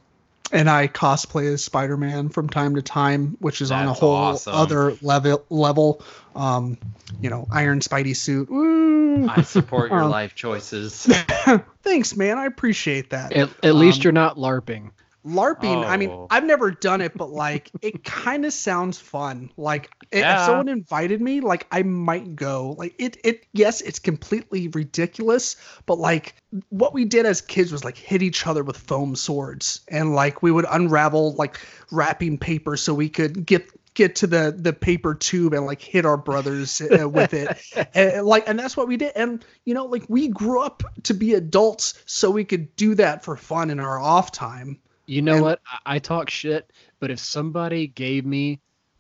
[0.52, 4.54] and I cosplay as Spider-Man from time to time, which is on a whole awesome.
[4.54, 5.46] other level.
[5.50, 6.04] Level,
[6.36, 6.78] um,
[7.22, 8.50] you know, Iron Spidey suit.
[8.50, 9.28] Woo!
[9.30, 11.06] I support your Um, life choices.
[11.84, 12.38] Thanks, man.
[12.38, 13.32] I appreciate that.
[13.34, 14.92] At, at least Um, you're not LARPing.
[15.26, 15.86] LARPing.
[15.86, 16.28] I mean, Oh.
[16.30, 19.52] I've never done it, but like, it kind of sounds fun.
[19.58, 20.40] Like, Yeah.
[20.42, 22.76] if someone invited me, like, I might go.
[22.78, 23.46] Like, it, it.
[23.54, 25.56] Yes, it's completely ridiculous,
[25.86, 26.36] but like,
[26.70, 30.44] what we did as kids was like hit each other with foam swords, and like
[30.44, 31.60] we would unravel like
[31.92, 36.04] wrapping paper so we could get get to the the paper tube and like hit
[36.06, 37.62] our brothers uh, with it
[37.94, 41.14] and like and that's what we did and you know like we grew up to
[41.14, 45.34] be adults so we could do that for fun in our off time You know
[45.34, 45.62] and- what?
[45.86, 48.60] I, I talk shit, but if somebody gave me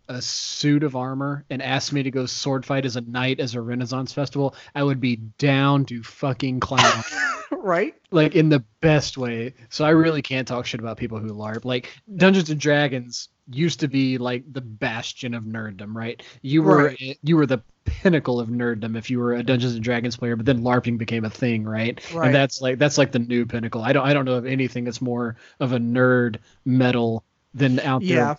[0.10, 3.56] a suit of armor and asked me to go sword fight as a knight as
[3.56, 7.04] a Renaissance festival, I would be down to fucking clown.
[7.52, 9.54] right like in the best way.
[9.70, 11.66] So I really can't talk shit about people who LARP.
[11.66, 16.22] Like Dungeons and Dragons used to be like the bastion of nerddom, right?
[16.42, 17.18] You were Right.
[17.24, 20.46] you were the pinnacle of nerddom if you were a Dungeons and Dragons player, but
[20.46, 22.00] then LARPing became a thing, right?
[22.14, 22.28] Right.
[22.28, 23.82] And that's like that's like the new pinnacle.
[23.82, 27.24] I don't I don't know of anything that's more of a nerd metal
[27.54, 28.10] than out there.
[28.10, 28.36] Yeah.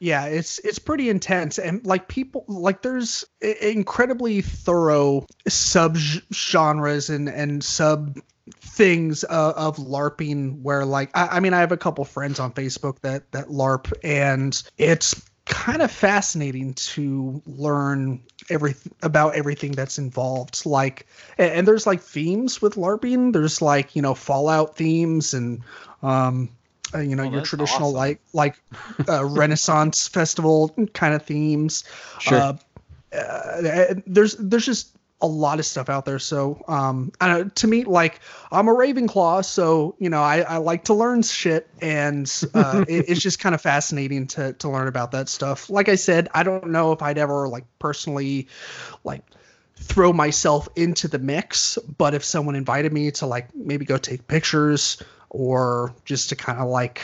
[0.00, 7.28] Yeah it's it's pretty intense and like people like there's incredibly thorough sub genres and
[7.28, 8.18] and sub
[8.60, 12.52] things uh, of larping where like I, I mean i have a couple friends on
[12.52, 19.98] facebook that that larp and it's kind of fascinating to learn every about everything that's
[19.98, 20.64] involved.
[20.66, 21.06] Like
[21.38, 23.32] and, and there's like themes with larping.
[23.32, 25.62] There's like you know fallout themes and
[26.02, 26.50] um
[26.94, 27.98] uh, you know Oh, your traditional awesome.
[27.98, 28.62] like like
[29.08, 31.84] uh, renaissance festival kind of themes
[32.20, 32.38] Sure.
[32.38, 32.52] uh,
[33.16, 37.50] uh, there's there's just a lot of stuff out there so um I don't know,
[37.56, 38.20] to me like
[38.52, 43.06] i'm a ravenclaw so you know i, I like to learn shit and uh, it,
[43.08, 46.44] it's just kind of fascinating to to learn about that stuff like i said i
[46.44, 48.46] don't know if i'd ever like personally
[49.02, 49.22] like
[49.74, 54.26] throw myself into the mix but if someone invited me to like maybe go take
[54.28, 57.00] pictures or just to kind of like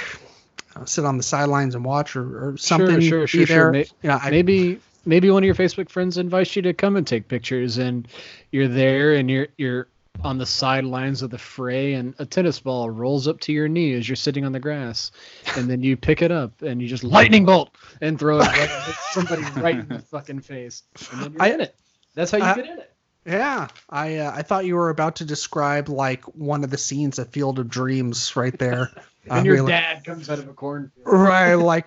[0.76, 3.46] uh, sit on the sidelines and watch or, or something sure, be sure, sure.
[3.46, 6.72] there May- you know I, maybe maybe one of your Facebook friends invites you to
[6.72, 8.08] come and take pictures, and
[8.50, 9.88] you're there, and you're you're
[10.22, 13.92] on the sidelines of the fray, and a tennis ball rolls up to your knee
[13.94, 15.10] as you're sitting on the grass,
[15.56, 18.94] and then you pick it up and you just lightning bolt and throw it right
[19.10, 21.74] somebody right in the fucking face, and then you're I- in it.
[22.14, 22.93] That's how you I- get in it.
[23.26, 27.18] Yeah, I uh, I thought you were about to describe like one of the scenes
[27.18, 28.90] of Field of Dreams right there.
[29.26, 31.06] And Uh, your really- dad comes out of a cornfield.
[31.06, 31.86] right, like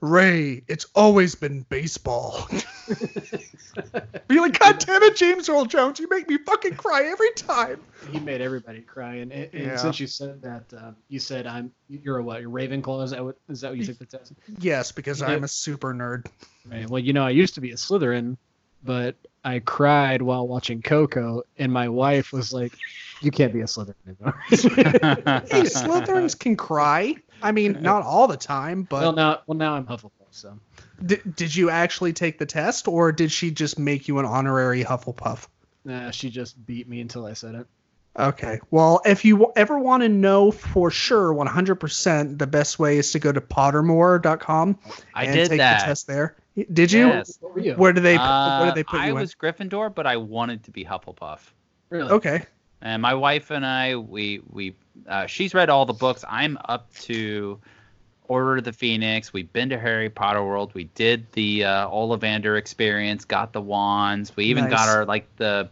[0.00, 2.48] Ray, it's always been baseball.
[4.26, 7.80] Be like, God damn it, James Earl Jones, you make me fucking cry every time.
[8.10, 9.76] He made everybody cry, and, and Yeah.
[9.76, 12.40] since you said that, uh, you said I'm you're a what?
[12.40, 13.04] You're Ravenclaw?
[13.04, 13.36] Is that what?
[13.48, 14.32] Is that what you took the test?
[14.58, 15.44] Yes, because You I'm did.
[15.44, 16.26] a super nerd.
[16.68, 16.90] Right.
[16.90, 18.36] Well, you know, I used to be a Slytherin,
[18.82, 19.14] but
[19.44, 22.72] I cried while watching Coco, and my wife was like,
[23.20, 24.34] "You can't be a Slytherin anymore."
[25.50, 27.16] Hey, Slytherins can cry.
[27.42, 30.58] I mean, not all the time, but well, now, well, now I'm Hufflepuff, so
[31.04, 34.84] di- did you actually take the test, or did she just make you an honorary
[34.84, 35.48] Hufflepuff?
[35.84, 37.66] nah, she just beat me until I said it.
[38.18, 38.60] Okay.
[38.70, 43.10] Well, if you w- ever want to know for sure, 100%, the best way is
[43.12, 44.78] to go to Pottermore.com
[45.14, 45.80] I and did take that.
[45.80, 46.36] the test there.
[46.72, 47.06] Did you?
[47.06, 47.38] Yes.
[47.56, 47.72] You?
[47.74, 48.16] Where did they?
[48.16, 49.04] Uh, where did they put you?
[49.04, 51.40] I you was Gryffindor, but I wanted to be Hufflepuff.
[51.88, 52.10] Really?
[52.10, 52.42] Okay.
[52.82, 54.74] And my wife and I, we we
[55.08, 56.24] uh, she's read all the books.
[56.28, 57.58] I'm up to
[58.24, 59.32] Order of the Phoenix.
[59.32, 60.72] We've been to Harry Potter World.
[60.74, 63.24] We did the uh, Ollivander experience.
[63.24, 64.36] Got the wands.
[64.36, 65.70] We even got our like the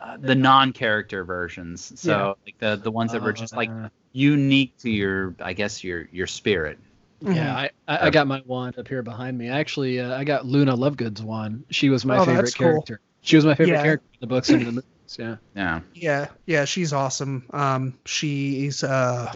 [0.00, 1.98] uh, the non-character versions.
[2.00, 2.32] So Yeah.
[2.44, 6.08] like the the ones that were just like Uh, unique to your, I guess your
[6.12, 6.78] your spirit.
[7.20, 9.48] Yeah, I, I, I got my wand up here behind me.
[9.48, 11.64] Actually, uh, I got Luna Lovegood's wand.
[11.70, 12.66] She was my Oh, favorite that's cool.
[12.72, 13.00] character.
[13.22, 13.82] She was my favorite Yeah.
[13.82, 14.84] character in the books and the movies.
[15.18, 15.36] Yeah.
[15.54, 15.80] Yeah.
[15.94, 16.26] Yeah.
[16.44, 16.64] Yeah.
[16.66, 17.46] She's awesome.
[17.52, 19.32] Um, she's, uh,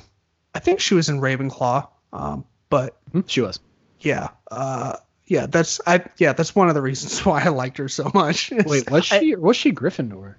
[0.55, 1.89] I think she was in Ravenclaw.
[2.13, 3.59] Um, but Hmm, She was.
[4.01, 4.29] yeah.
[4.51, 4.97] Uh,
[5.27, 8.51] yeah, that's I yeah, that's one of the reasons why I liked her so much.
[8.67, 10.35] Wait, was I- she or was she Gryffindor?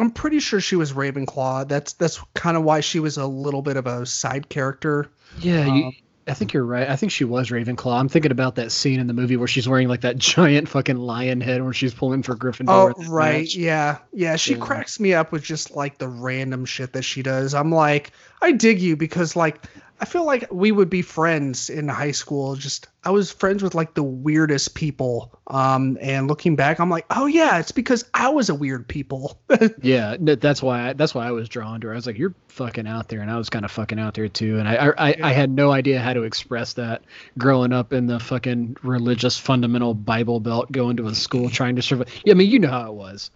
[0.00, 1.68] I'm pretty sure she was Ravenclaw.
[1.68, 5.10] That's that's kind of why she was a little bit of a side character.
[5.40, 5.92] Yeah, you, Um,
[6.28, 6.88] I think you're right.
[6.88, 7.98] I think she was Ravenclaw.
[7.98, 10.96] I'm thinking about that scene in the movie where she's wearing like that giant fucking
[10.96, 12.94] lion head where she's pulling for Gryffindor.
[12.96, 13.40] Oh, right.
[13.40, 13.54] match.
[13.56, 13.98] Yeah.
[14.12, 14.36] Yeah.
[14.36, 14.60] She Yeah.
[14.64, 17.52] cracks me up with just like the random shit that she does.
[17.54, 19.64] I'm like, I dig you because like
[20.00, 22.56] I feel like we would be friends in high school.
[22.56, 25.38] Just I was friends with like the weirdest people.
[25.46, 29.38] Um, and looking back, I'm like, oh yeah, it's because I was a weird people.
[29.82, 31.92] Yeah, that's why I, that's why I was drawn to her.
[31.92, 34.28] I was like, "You're fucking out there," and I was kind of fucking out there
[34.28, 34.58] too.
[34.58, 37.02] And I I, I, I had no idea how to express that
[37.38, 41.82] growing up in the fucking religious fundamental Bible Belt, going to a school trying to
[41.82, 42.08] survive.
[42.24, 43.30] Yeah, I mean, you know how it was.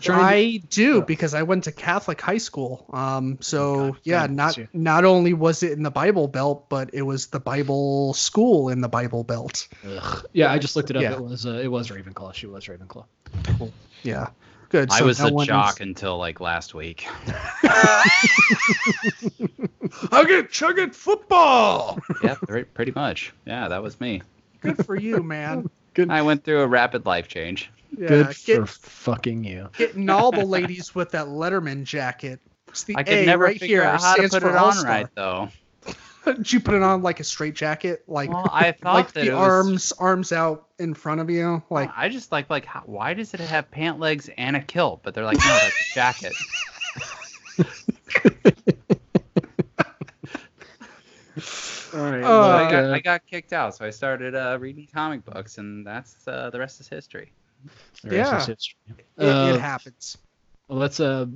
[0.00, 2.86] Trying to- I do because I went to Catholic high school.
[2.92, 4.68] Um, so God, yeah, God not you.
[4.72, 8.80] not only was it in the Bible Belt, but it was the Bible school in
[8.80, 9.66] the Bible Belt.
[9.86, 10.26] Ugh.
[10.32, 11.02] Yeah, I just looked it up.
[11.02, 11.12] Yeah.
[11.14, 12.34] It was uh, it was Ravenclaw.
[12.34, 13.04] She was Ravenclaw.
[14.02, 14.28] Yeah,
[14.68, 14.90] good.
[14.92, 17.02] I So was no a one is- jock until like last week.
[20.10, 21.98] Hug it, chug it, football.
[22.22, 22.36] yeah,
[22.74, 23.32] pretty much.
[23.46, 24.22] Yeah, that was me.
[24.60, 25.68] Good for you, man.
[25.94, 27.70] Good, I went through a rapid life change.
[27.96, 29.68] Yeah, good get, for fucking you.
[29.76, 32.40] getting all the ladies with that Letterman jacket.
[32.68, 33.88] It's the I could A never right figure here.
[33.88, 34.90] out how to put it on All-Star.
[34.90, 35.48] right though.
[36.26, 39.24] Did you put it on like a straight jacket, like Well, I thought like that
[39.24, 42.66] the it was, arms arms out in front of you, like I just like like
[42.66, 45.00] how, why does it have pant legs and a kilt?
[45.02, 46.32] But they're like, no, that's a jacket.
[51.94, 52.22] All right.
[52.22, 55.56] Oh, So I, got, I got kicked out, so I started uh, reading comic books,
[55.58, 57.32] and that's uh, the rest is history.
[58.02, 58.54] The rest is Yeah.
[58.54, 58.78] history.
[59.18, 60.18] it, Uh, it happens.
[60.68, 61.26] Well, let's uh,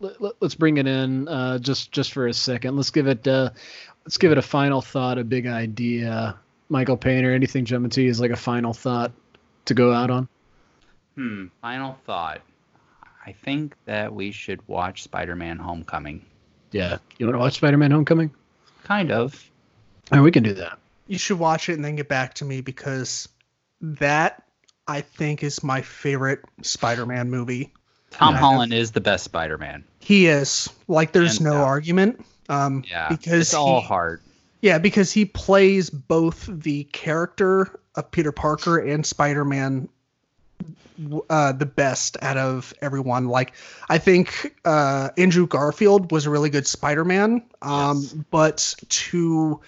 [0.00, 2.76] let, let, us bring it in uh, just just for a second.
[2.76, 3.50] Let's give it uh,
[4.04, 6.38] let's give it a final thought, a big idea.
[6.68, 9.12] Michael Paynter, anything jumping to you is like a final thought
[9.66, 10.28] to go out on.
[11.14, 11.46] Hmm.
[11.62, 12.40] Final thought.
[13.24, 16.24] I think that we should watch Spider-Man: Homecoming.
[16.72, 18.30] Yeah, you want to watch Spider-Man: Homecoming?
[18.84, 19.50] Kind of.
[20.12, 20.78] All right, we can do that.
[21.08, 23.28] You should watch it and then get back to me because
[23.80, 24.44] that
[24.88, 27.72] I think is my favorite Spider-Man movie.
[28.10, 28.34] Tom.
[28.34, 29.84] Holland is the best Spider-Man.
[30.00, 31.60] He is like there's Hands no down.
[31.62, 32.24] argument.
[32.48, 33.08] Um, Yeah.
[33.08, 34.20] because it's all he- hard.
[34.62, 39.88] Yeah, because he plays both the character of Peter Parker and Spider-Man
[41.28, 43.26] uh, the best out of everyone.
[43.28, 43.52] Like,
[43.90, 48.12] I think uh, Andrew Garfield was a really good Spider-Man, um, Yes.
[48.30, 49.60] but to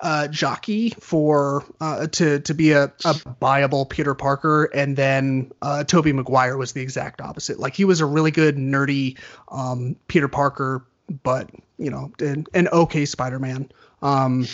[0.00, 5.84] uh, jockey for uh, to to be a, a viable Peter Parker, and then uh,
[5.84, 7.58] Tobey Maguire was the exact opposite.
[7.58, 9.16] Like, he was a really good nerdy
[9.48, 10.84] um, Peter Parker,
[11.22, 13.70] but you know, an, an okay Spider-Man.
[14.02, 14.46] Um,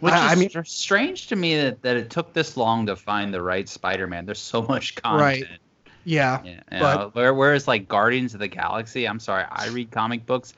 [0.00, 2.96] Which I- is I mean- strange to me that, that it took this long to
[2.96, 4.26] find the right Spider-Man.
[4.26, 5.20] There's so much content.
[5.20, 5.44] Right.
[6.04, 9.90] yeah, Yeah, But- know, where, whereas like Guardians of the Galaxy, I'm sorry, I read
[9.90, 10.54] comic books.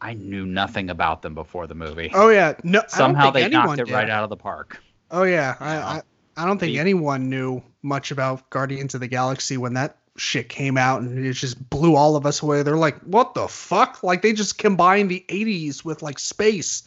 [0.00, 2.10] I knew nothing about them before the movie.
[2.14, 2.82] Oh yeah, no.
[2.88, 3.92] Somehow they knocked it did.
[3.92, 4.80] right out of the park.
[5.10, 5.76] Oh yeah, I.
[5.76, 6.02] I
[6.38, 10.48] I don't think Be- anyone knew much about Guardians of the Galaxy when that shit
[10.48, 12.62] came out, and it just blew all of us away.
[12.62, 14.04] They're like, what the fuck?
[14.04, 16.84] Like they just combined the '80s with like space.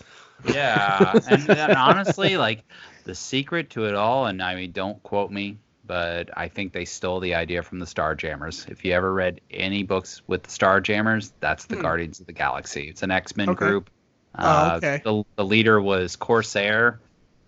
[0.48, 2.64] Yeah, and, and honestly, like
[3.04, 6.86] the secret to it all, and I mean, don't quote me, but I think they
[6.86, 8.70] stole the idea from the Starjammers.
[8.70, 11.82] If you ever read any books with the Starjammers, that's the Hmm.
[11.82, 12.90] Guardians of the Galaxy.
[12.90, 13.66] It's an X Men Okay.
[13.66, 13.90] group.
[14.38, 15.02] Oh, Uh, okay.
[15.04, 17.00] the, the leader was Corsair.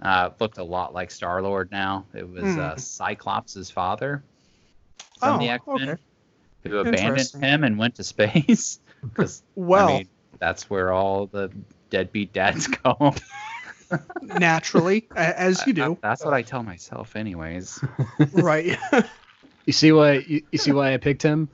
[0.02, 2.06] Uh, looked a lot like Star Lord now.
[2.14, 2.60] It was Hmm.
[2.60, 4.24] uh, Cyclops' father
[5.20, 6.02] from Oh, the X Men okay.
[6.64, 8.80] who abandoned him and went to space.
[9.02, 10.08] Because Well, I mean,
[10.40, 11.52] that's where all the
[11.90, 13.14] deadbeat dads go.
[14.22, 17.84] Naturally, as you do, That's what I tell myself, anyways.
[18.34, 18.78] right?
[19.66, 21.50] You see why you, you see why I picked him?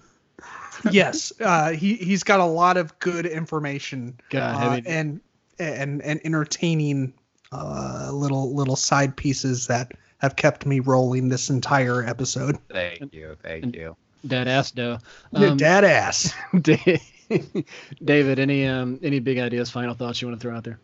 [0.91, 5.21] yes, uh, he he's got a lot of good information God, uh, I mean- and
[5.59, 7.13] and and entertaining
[7.51, 12.57] uh, little little side pieces that have kept me rolling this entire episode.
[12.69, 13.95] Thank you, thank and- you.
[14.27, 14.97] Dead ass dough.
[15.31, 16.33] Yeah, Um, Dad ass.
[18.03, 20.79] David, any um any big ideas, final thoughts you want to throw out there?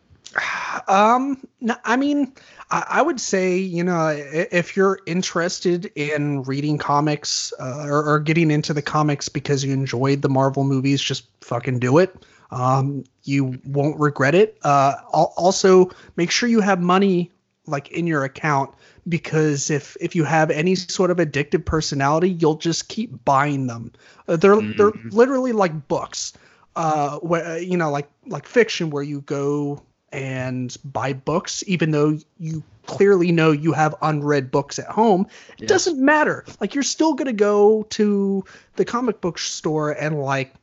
[0.87, 2.33] Um, no, I mean,
[2.69, 8.19] I, I would say, you know, if you're interested in reading comics uh, or, or
[8.19, 12.15] getting into the comics because you enjoyed the Marvel movies, just fucking do it.
[12.51, 14.57] Um, you won't regret it.
[14.63, 17.31] Uh, also, make sure you have money
[17.67, 18.71] like in your account
[19.09, 23.91] because if if you have any sort of addictive personality, you'll just keep buying them.
[24.27, 25.11] Uh, they're they're Mhm.
[25.11, 26.33] literally like books.
[26.75, 29.81] Uh, where you know, like like fiction, where you go
[30.15, 35.27] and buy books, even though you clearly know you have unread books at home.
[35.59, 35.69] It Yes.
[35.69, 36.45] doesn't matter.
[36.61, 38.43] Like you're still gonna go to
[38.77, 40.53] the comic book store and like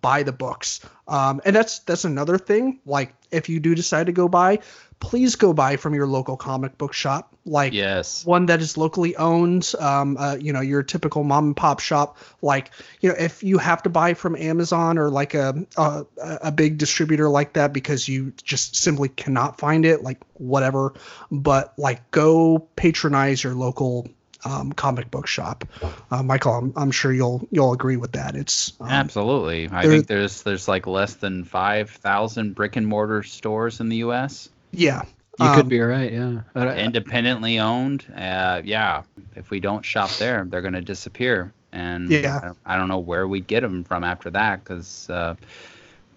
[0.00, 0.80] buy the books.
[1.08, 2.80] Um, and that's that's another thing.
[2.86, 4.60] Like if you do decide to go buy,
[5.02, 7.34] please go buy from your local comic book shop.
[7.44, 8.24] Like Yes.
[8.24, 12.16] one that is locally owned um uh, you know your typical mom and pop shop
[12.40, 16.52] like you know if you have to buy from amazon or like a a, a
[16.52, 20.94] big distributor like that because you just simply cannot find it like whatever
[21.32, 24.06] but like go patronize your local
[24.44, 25.64] um, comic book shop
[26.12, 29.68] uh, michael I'm, I'm sure you'll you'll agree with that it's um, Absolutely.
[29.72, 33.96] I think there's there's like less than five thousand brick and mortar stores in the
[33.96, 34.48] U.S.
[34.72, 35.02] yeah
[35.40, 36.40] You Um, could be right, yeah.
[36.52, 38.04] But I- independently owned.
[38.14, 39.02] Uh, yeah.
[39.34, 41.52] If we don't shop there, they're going to disappear.
[41.72, 42.38] And Yeah.
[42.42, 45.34] I, don't, I don't know where we'd get them from after that because uh,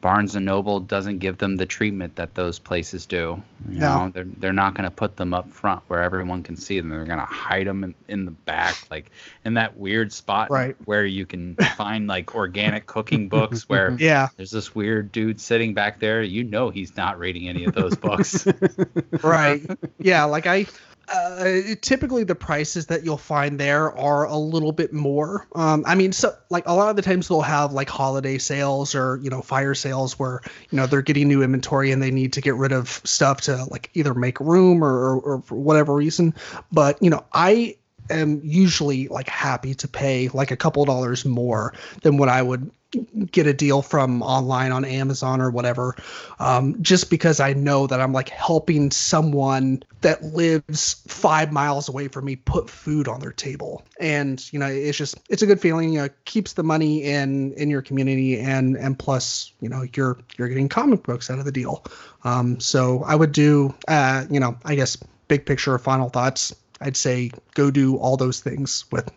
[0.06, 3.41] Barnes and Noble doesn't give them the treatment that those places do.
[3.68, 4.06] You No.
[4.06, 6.89] know, they're they're not going to put them up front where everyone can see them.
[6.89, 9.10] They're going to hide them in, in the back, like
[9.45, 10.76] in that weird spot Right.
[10.86, 15.74] where you can find like organic cooking books where yeah there's this weird dude sitting
[15.74, 16.22] back there.
[16.22, 18.45] You know he's not reading any of those books.
[19.24, 19.64] right
[19.97, 20.68] yeah like i
[21.08, 25.47] uh, typically the prices that you'll find there are a little bit more.
[25.56, 28.95] Um, i mean so like a lot of the times they'll have like holiday sales
[28.95, 32.34] or you know fire sales where you know they're getting new inventory and they need
[32.34, 35.93] to get rid of stuff to like either make room or, or, or for whatever
[35.93, 36.34] reason.
[36.72, 37.76] But you know i
[38.10, 42.70] am usually like happy to pay like a couple dollars more than what i would
[43.32, 45.95] get a deal from online on Amazon or whatever,
[46.39, 52.08] um, just because I know that I'm like helping someone that lives five miles away
[52.08, 55.60] from me put food on their table, and you know it's just it's a good
[55.60, 55.93] feeling.
[55.93, 60.18] You know, keeps the money in in your community, and and plus you know you're
[60.38, 61.84] you're getting comic books out of the deal.
[62.24, 64.97] Um, so I would do, uh, you know, I guess
[65.28, 66.53] big picture, final thoughts.
[66.82, 69.09] I'd say go do all those things with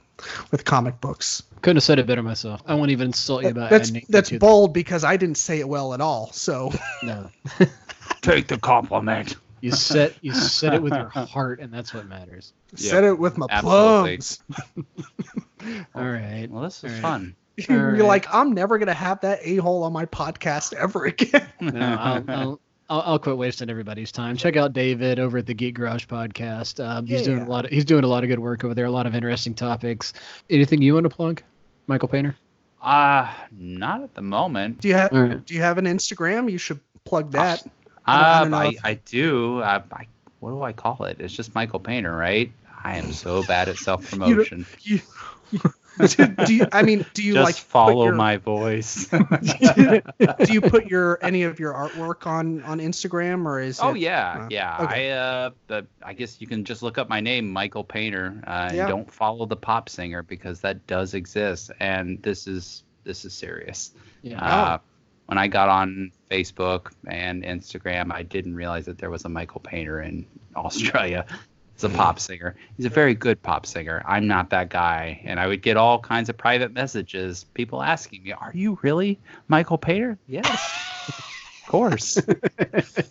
[0.50, 1.42] with comic books.
[1.62, 2.60] couldn't have said it better myself.
[2.66, 5.60] I won't even insult you about that's that's to the- bold because I didn't say
[5.60, 6.30] it well at all.
[6.32, 7.30] So No,
[8.22, 9.36] Take the compliment.
[9.60, 12.52] you said you said it with your heart, and that's what matters.
[12.76, 14.18] Yeah, said it with my absolutely.
[14.18, 14.38] plums.
[15.94, 16.46] All right.
[16.50, 17.02] Well, this is Alright.
[17.02, 17.36] fun.
[17.56, 18.02] You're Alright.
[18.04, 21.48] like, I'm never gonna have that a hole on my podcast ever again.
[21.60, 22.60] No, I'll, I'll,
[22.90, 24.36] I'll, I'll quit wasting everybody's time.
[24.36, 26.82] Check out David over at the Geek Garage podcast.
[26.84, 27.64] Um, he's doing a lot.
[27.66, 28.86] Of, he's doing a lot of good work over there.
[28.86, 30.12] A lot of interesting topics.
[30.48, 31.42] Anything you want to plug,
[31.86, 32.34] Michael Paynter?
[32.80, 34.80] Uh, not at the moment.
[34.80, 35.44] Do you have All right.
[35.44, 36.50] Do you have an Instagram?
[36.50, 37.62] You should plug that.
[38.06, 39.62] I don't- I Um, don't know I, I do.
[39.62, 40.06] I, I,
[40.40, 41.20] what do I call it?
[41.20, 42.50] It's just Michael Paynter, right?
[42.84, 44.64] I am so bad at self promotion.
[44.80, 45.00] You,
[45.50, 45.58] do,
[46.46, 46.66] do you?
[46.72, 49.06] I mean, do you Just like follow your- my voice.
[49.08, 50.02] do
[50.48, 54.44] you put your any of your artwork on on Instagram or is oh it, yeah,
[54.44, 54.78] uh, yeah.
[54.82, 55.10] okay.
[55.12, 58.70] I uh, the, I guess you can just look up my name, Michael Paynter, uh,
[58.72, 58.82] Yeah.
[58.82, 63.32] and don't follow the pop singer because that does exist, and this is this is
[63.32, 63.92] serious.
[64.22, 64.44] Yeah.
[64.44, 64.78] Uh,
[65.26, 69.60] when I got on Facebook and Instagram, I didn't realize that there was a Michael
[69.60, 70.26] Paynter in
[70.56, 71.26] Australia.
[71.78, 72.56] He's a pop singer.
[72.76, 74.02] He's a very good pop singer.
[74.04, 75.20] I'm not that guy.
[75.22, 79.20] And I would get all kinds of private messages, people asking me, Are you really
[79.46, 80.18] Michael Paynter?
[80.26, 80.48] Yes.
[81.06, 82.14] of course.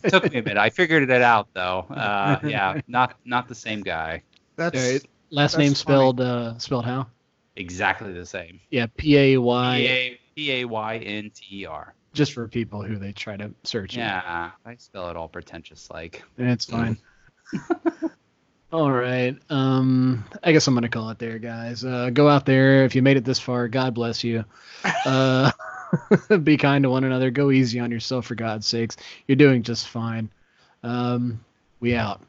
[0.09, 0.57] Took me a minute.
[0.57, 1.85] I figured it out though.
[1.89, 4.23] Uh, yeah, not not the same guy.
[4.57, 5.01] That's All right.
[5.29, 5.75] Last That's name funny.
[5.75, 7.07] spelled uh, spelled how?
[7.55, 8.59] Exactly the same.
[8.69, 12.97] Yeah, P A Y P A Y N T E R Just for people who
[12.97, 13.93] they try to search.
[13.95, 13.99] it.
[13.99, 16.21] Yeah, I spell it all pretentious like.
[16.37, 16.97] And it's fine.
[18.71, 19.35] All right.
[19.49, 21.85] Um, I guess I'm gonna call it there, guys.
[21.85, 22.83] Uh, go out there.
[22.83, 24.45] If you made it this far, God bless you.
[25.05, 25.51] Uh,
[26.43, 27.31] be kind to one another.
[27.31, 28.97] Go easy on yourself, for God's sakes.
[29.25, 30.29] You're doing just fine.
[30.83, 31.43] Um,
[31.79, 32.21] we out.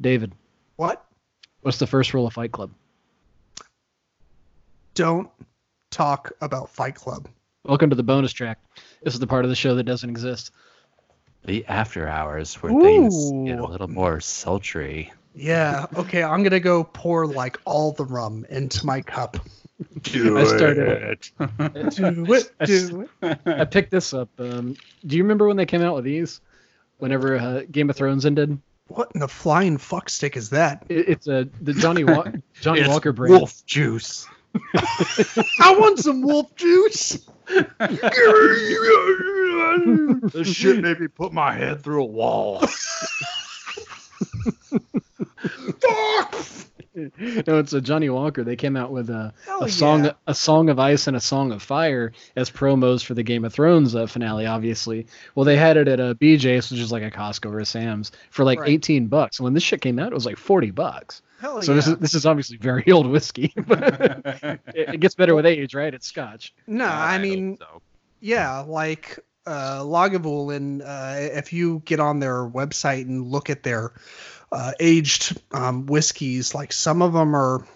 [0.00, 0.32] David,
[0.76, 1.04] What?
[1.62, 2.70] what's the first rule of Fight Club?
[4.94, 5.28] Don't
[5.90, 7.28] talk about Fight Club.
[7.64, 8.58] Welcome to the bonus track.
[9.02, 10.50] This is the part of the show that doesn't exist.
[11.44, 15.12] The after hours where things get a little more sultry.
[15.34, 15.86] Yeah.
[15.96, 16.22] Okay.
[16.22, 19.36] I'm gonna go pour like all the rum into my cup.
[20.02, 21.18] Do I started-
[21.96, 22.52] Do it.
[22.64, 23.38] Do it.
[23.46, 24.28] I picked this up.
[24.38, 24.76] Um,
[25.06, 26.40] do you remember when they came out with these?
[26.98, 28.56] Whenever uh, Game of Thrones ended,
[28.88, 30.84] What in the flying fuck stick is that?
[30.88, 32.26] it, it's a the Johnny Wa-
[32.60, 33.34] Johnny It's Walker brand.
[33.34, 34.26] Wolf juice.
[34.74, 37.26] I want some wolf juice.
[40.32, 42.62] this shit made me put my head through a wall.
[47.46, 48.44] no, it's a Johnnie Walker.
[48.44, 50.12] They came out with a, Hell a song, yeah.
[50.26, 53.52] a song of ice and a song of fire as promos for the Game of
[53.52, 54.46] Thrones uh, finale.
[54.46, 57.66] Obviously, well, they had it at a BJ's, which is like a Costco or a
[57.66, 58.70] Sam's, for like Right.
[58.70, 59.40] eighteen bucks.
[59.40, 61.22] When this shit came out, it was like forty bucks.
[61.40, 61.76] Hell so yeah.
[61.76, 63.52] this is this is obviously very old whiskey.
[63.66, 63.82] but
[64.74, 65.92] it, it gets better with age, right?
[65.92, 66.54] It's Scotch.
[66.66, 67.82] no, I hope mean, so.
[68.20, 73.92] yeah, like uh, Lagavulin, uh, if you get on their website and look at their
[74.54, 77.66] uh, aged um, whiskeys, like some of them are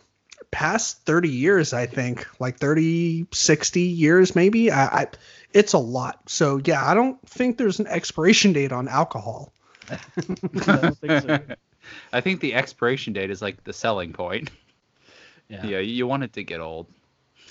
[0.50, 4.70] past 30 years, I think, like 30, 60 years, maybe.
[4.70, 5.06] I, I,
[5.52, 6.20] it's a lot.
[6.30, 9.52] So, yeah, I don't think there's an expiration date on alcohol.
[9.90, 11.40] I don't think so.
[12.12, 14.50] I think the expiration date is like the selling point.
[15.48, 15.66] Yeah.
[15.66, 16.86] Yeah, you want it to get old.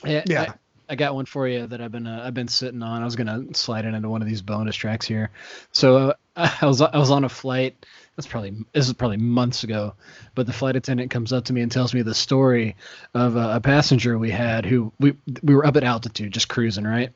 [0.05, 0.41] Yeah, Yeah.
[0.41, 0.53] I,
[0.89, 3.01] I got one for you that I've been uh, I've been sitting on.
[3.01, 5.31] I was gonna slide it into one of these bonus tracks here.
[5.71, 7.85] So uh, I was I was on a flight.
[8.17, 9.93] That's probably this is probably months ago,
[10.33, 12.75] but the flight attendant comes up to me and tells me the story
[13.13, 16.85] of uh, a passenger we had who we we were up at altitude just cruising
[16.85, 17.13] right.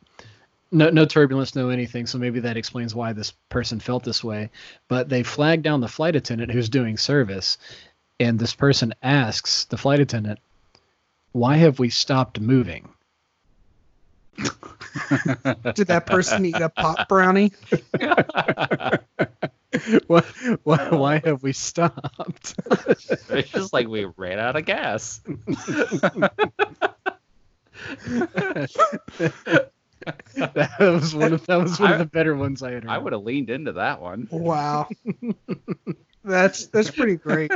[0.71, 2.05] No, no turbulence, no anything.
[2.05, 4.51] So maybe that explains why this person felt this way.
[4.87, 7.57] But they flagged down the flight attendant who's doing service,
[8.19, 10.37] and this person asks the flight attendant,
[11.31, 12.87] "Why have we stopped moving?"
[14.37, 17.53] Did that person eat a pop brownie?
[20.07, 20.23] why,
[20.63, 22.55] why, why have we stopped?
[23.29, 25.21] It's just like we ran out of gas.
[25.29, 26.31] that
[30.79, 32.87] was one of that was one of the better ones I had.
[32.87, 34.27] I would have leaned into that one.
[34.31, 34.89] Wow.
[36.23, 37.51] That's that's pretty great.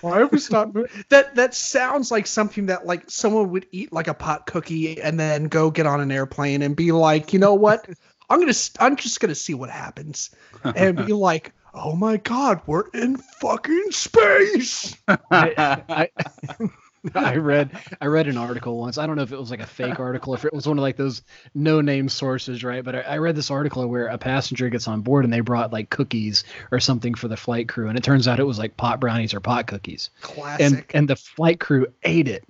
[0.00, 0.90] Why have we stopped moving?
[1.10, 5.20] That that sounds like something that like someone would eat like a pot cookie and
[5.20, 7.86] then go get on an airplane and be like, you know what?
[8.32, 10.30] I'm gonna I'm just gonna see what happens,
[10.64, 14.96] and be like, oh my god, we're in fucking space.
[15.06, 16.08] I, I,
[17.14, 18.96] I read I read an article once.
[18.96, 20.82] I don't know if it was like a fake article, if it was one of
[20.82, 21.20] like those
[21.54, 22.82] no name sources, right?
[22.82, 25.70] But I, I read this article where a passenger gets on board and they brought
[25.70, 28.78] like cookies or something for the flight crew, and it turns out it was like
[28.78, 30.08] pot brownies or pot cookies.
[30.22, 30.64] Classic.
[30.64, 32.46] and and the flight crew ate it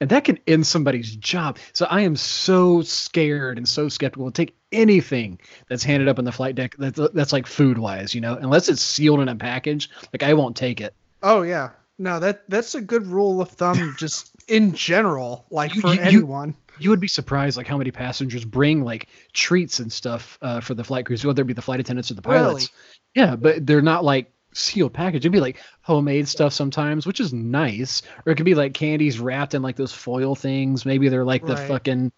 [0.00, 4.44] and that can end somebody's job so i am so scared and so skeptical to
[4.44, 5.38] take anything
[5.68, 8.34] that's handed up in the flight deck that's, that's like food wise you know?
[8.40, 10.94] Unless it's sealed in a package like i won't take it.
[11.22, 15.80] Oh yeah, no that that's a good rule of thumb, just in general, like You-
[15.80, 16.54] for you- anyone.
[16.78, 20.74] you would be surprised like how many passengers bring like treats and stuff uh, for
[20.74, 22.70] the flight crews whether it be the flight attendants or the pilots.
[23.14, 25.22] Yeah but they're not like sealed package.
[25.22, 28.02] It'd be like homemade stuff sometimes which is nice.
[28.26, 30.84] Or it could be like candies wrapped in like those foil things.
[30.86, 31.68] Maybe they're like the Right.
[31.68, 32.12] fucking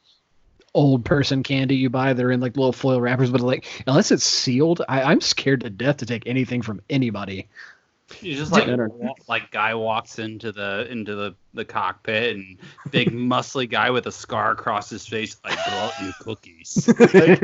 [0.74, 4.24] old person candy you buy they're in like little foil wrappers but like unless it's
[4.24, 7.48] sealed I, i'm scared to death to take anything from anybody
[8.20, 8.88] You just like Dinner.
[8.88, 12.58] wa- like guy walks into the into the, the cockpit and
[12.90, 15.36] big muscly guy with a scar across his face.
[15.44, 16.88] I brought you cookies.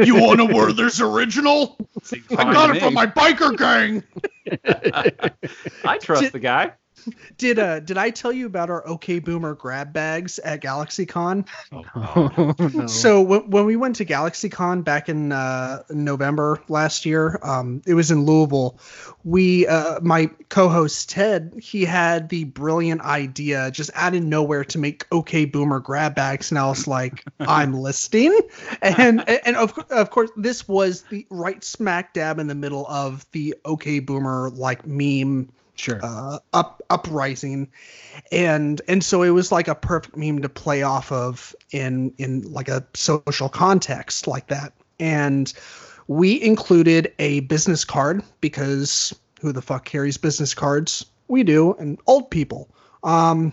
[0.04, 1.78] you want a Werther's original?
[2.36, 4.02] I got to it from my biker gang.
[5.84, 6.72] I trust Did- the guy.
[7.38, 11.46] Did uh did I tell you about our OK Boomer grab bags at GalaxyCon?
[11.72, 12.86] oh, no.
[12.86, 17.94] So when, when we went to GalaxyCon back in uh, November last year, um, it
[17.94, 18.78] was in Louisville.
[19.24, 24.78] We, uh, my co-host Ted, he had the brilliant idea just out of nowhere to
[24.78, 28.38] make OK Boomer grab bags, and I was like, I'm listening.
[28.82, 33.26] And and of of course, this was the right smack dab in the middle of
[33.32, 36.00] the OK Boomer like meme sure.
[36.02, 37.68] uh, up uprising.
[38.32, 42.42] And and so it was like a perfect meme to play off of in in
[42.52, 44.72] like a social context like that.
[44.98, 45.52] And
[46.08, 51.06] we included a business card because who the fuck carries business cards?
[51.28, 52.68] We do and old people.
[53.02, 53.52] Um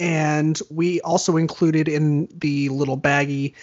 [0.00, 3.54] and we also included in the little baggie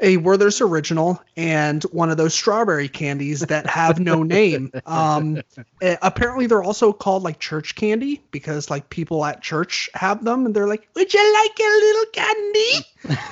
[0.00, 4.72] a Werther's original and one of those strawberry candies that have no name.
[4.86, 5.42] Um,
[5.80, 10.46] eh, apparently, they're also called like church candy because like people at church have them,
[10.46, 13.28] and they're like, "Would you like a little candy?"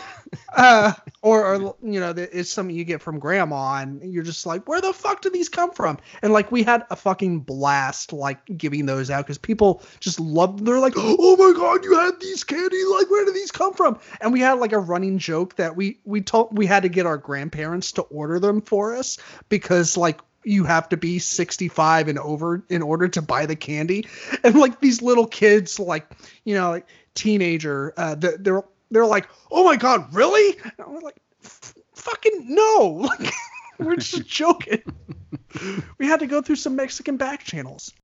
[0.56, 4.68] Uh, or, or you know, it's something you get from grandma, and you're just like,
[4.68, 5.98] where the fuck did these come from?
[6.22, 10.64] And like, we had a fucking blast like giving those out because people just loved.
[10.64, 12.84] They're like, oh my god, you had these candy!
[12.84, 13.98] Like, where did these come from?
[14.20, 17.06] And we had like a running joke that we we told we had to get
[17.06, 19.18] our grandparents to order them for us
[19.48, 24.06] because like you have to be 65 and over in order to buy the candy
[24.42, 26.10] and like these little kids like
[26.44, 31.20] you know like teenager uh they're they're like, "Oh my god, really?" And we're like,
[31.94, 33.32] "Fucking no!" Like,
[33.78, 34.82] we're just joking.
[35.98, 37.94] we had to go through some Mexican back channels.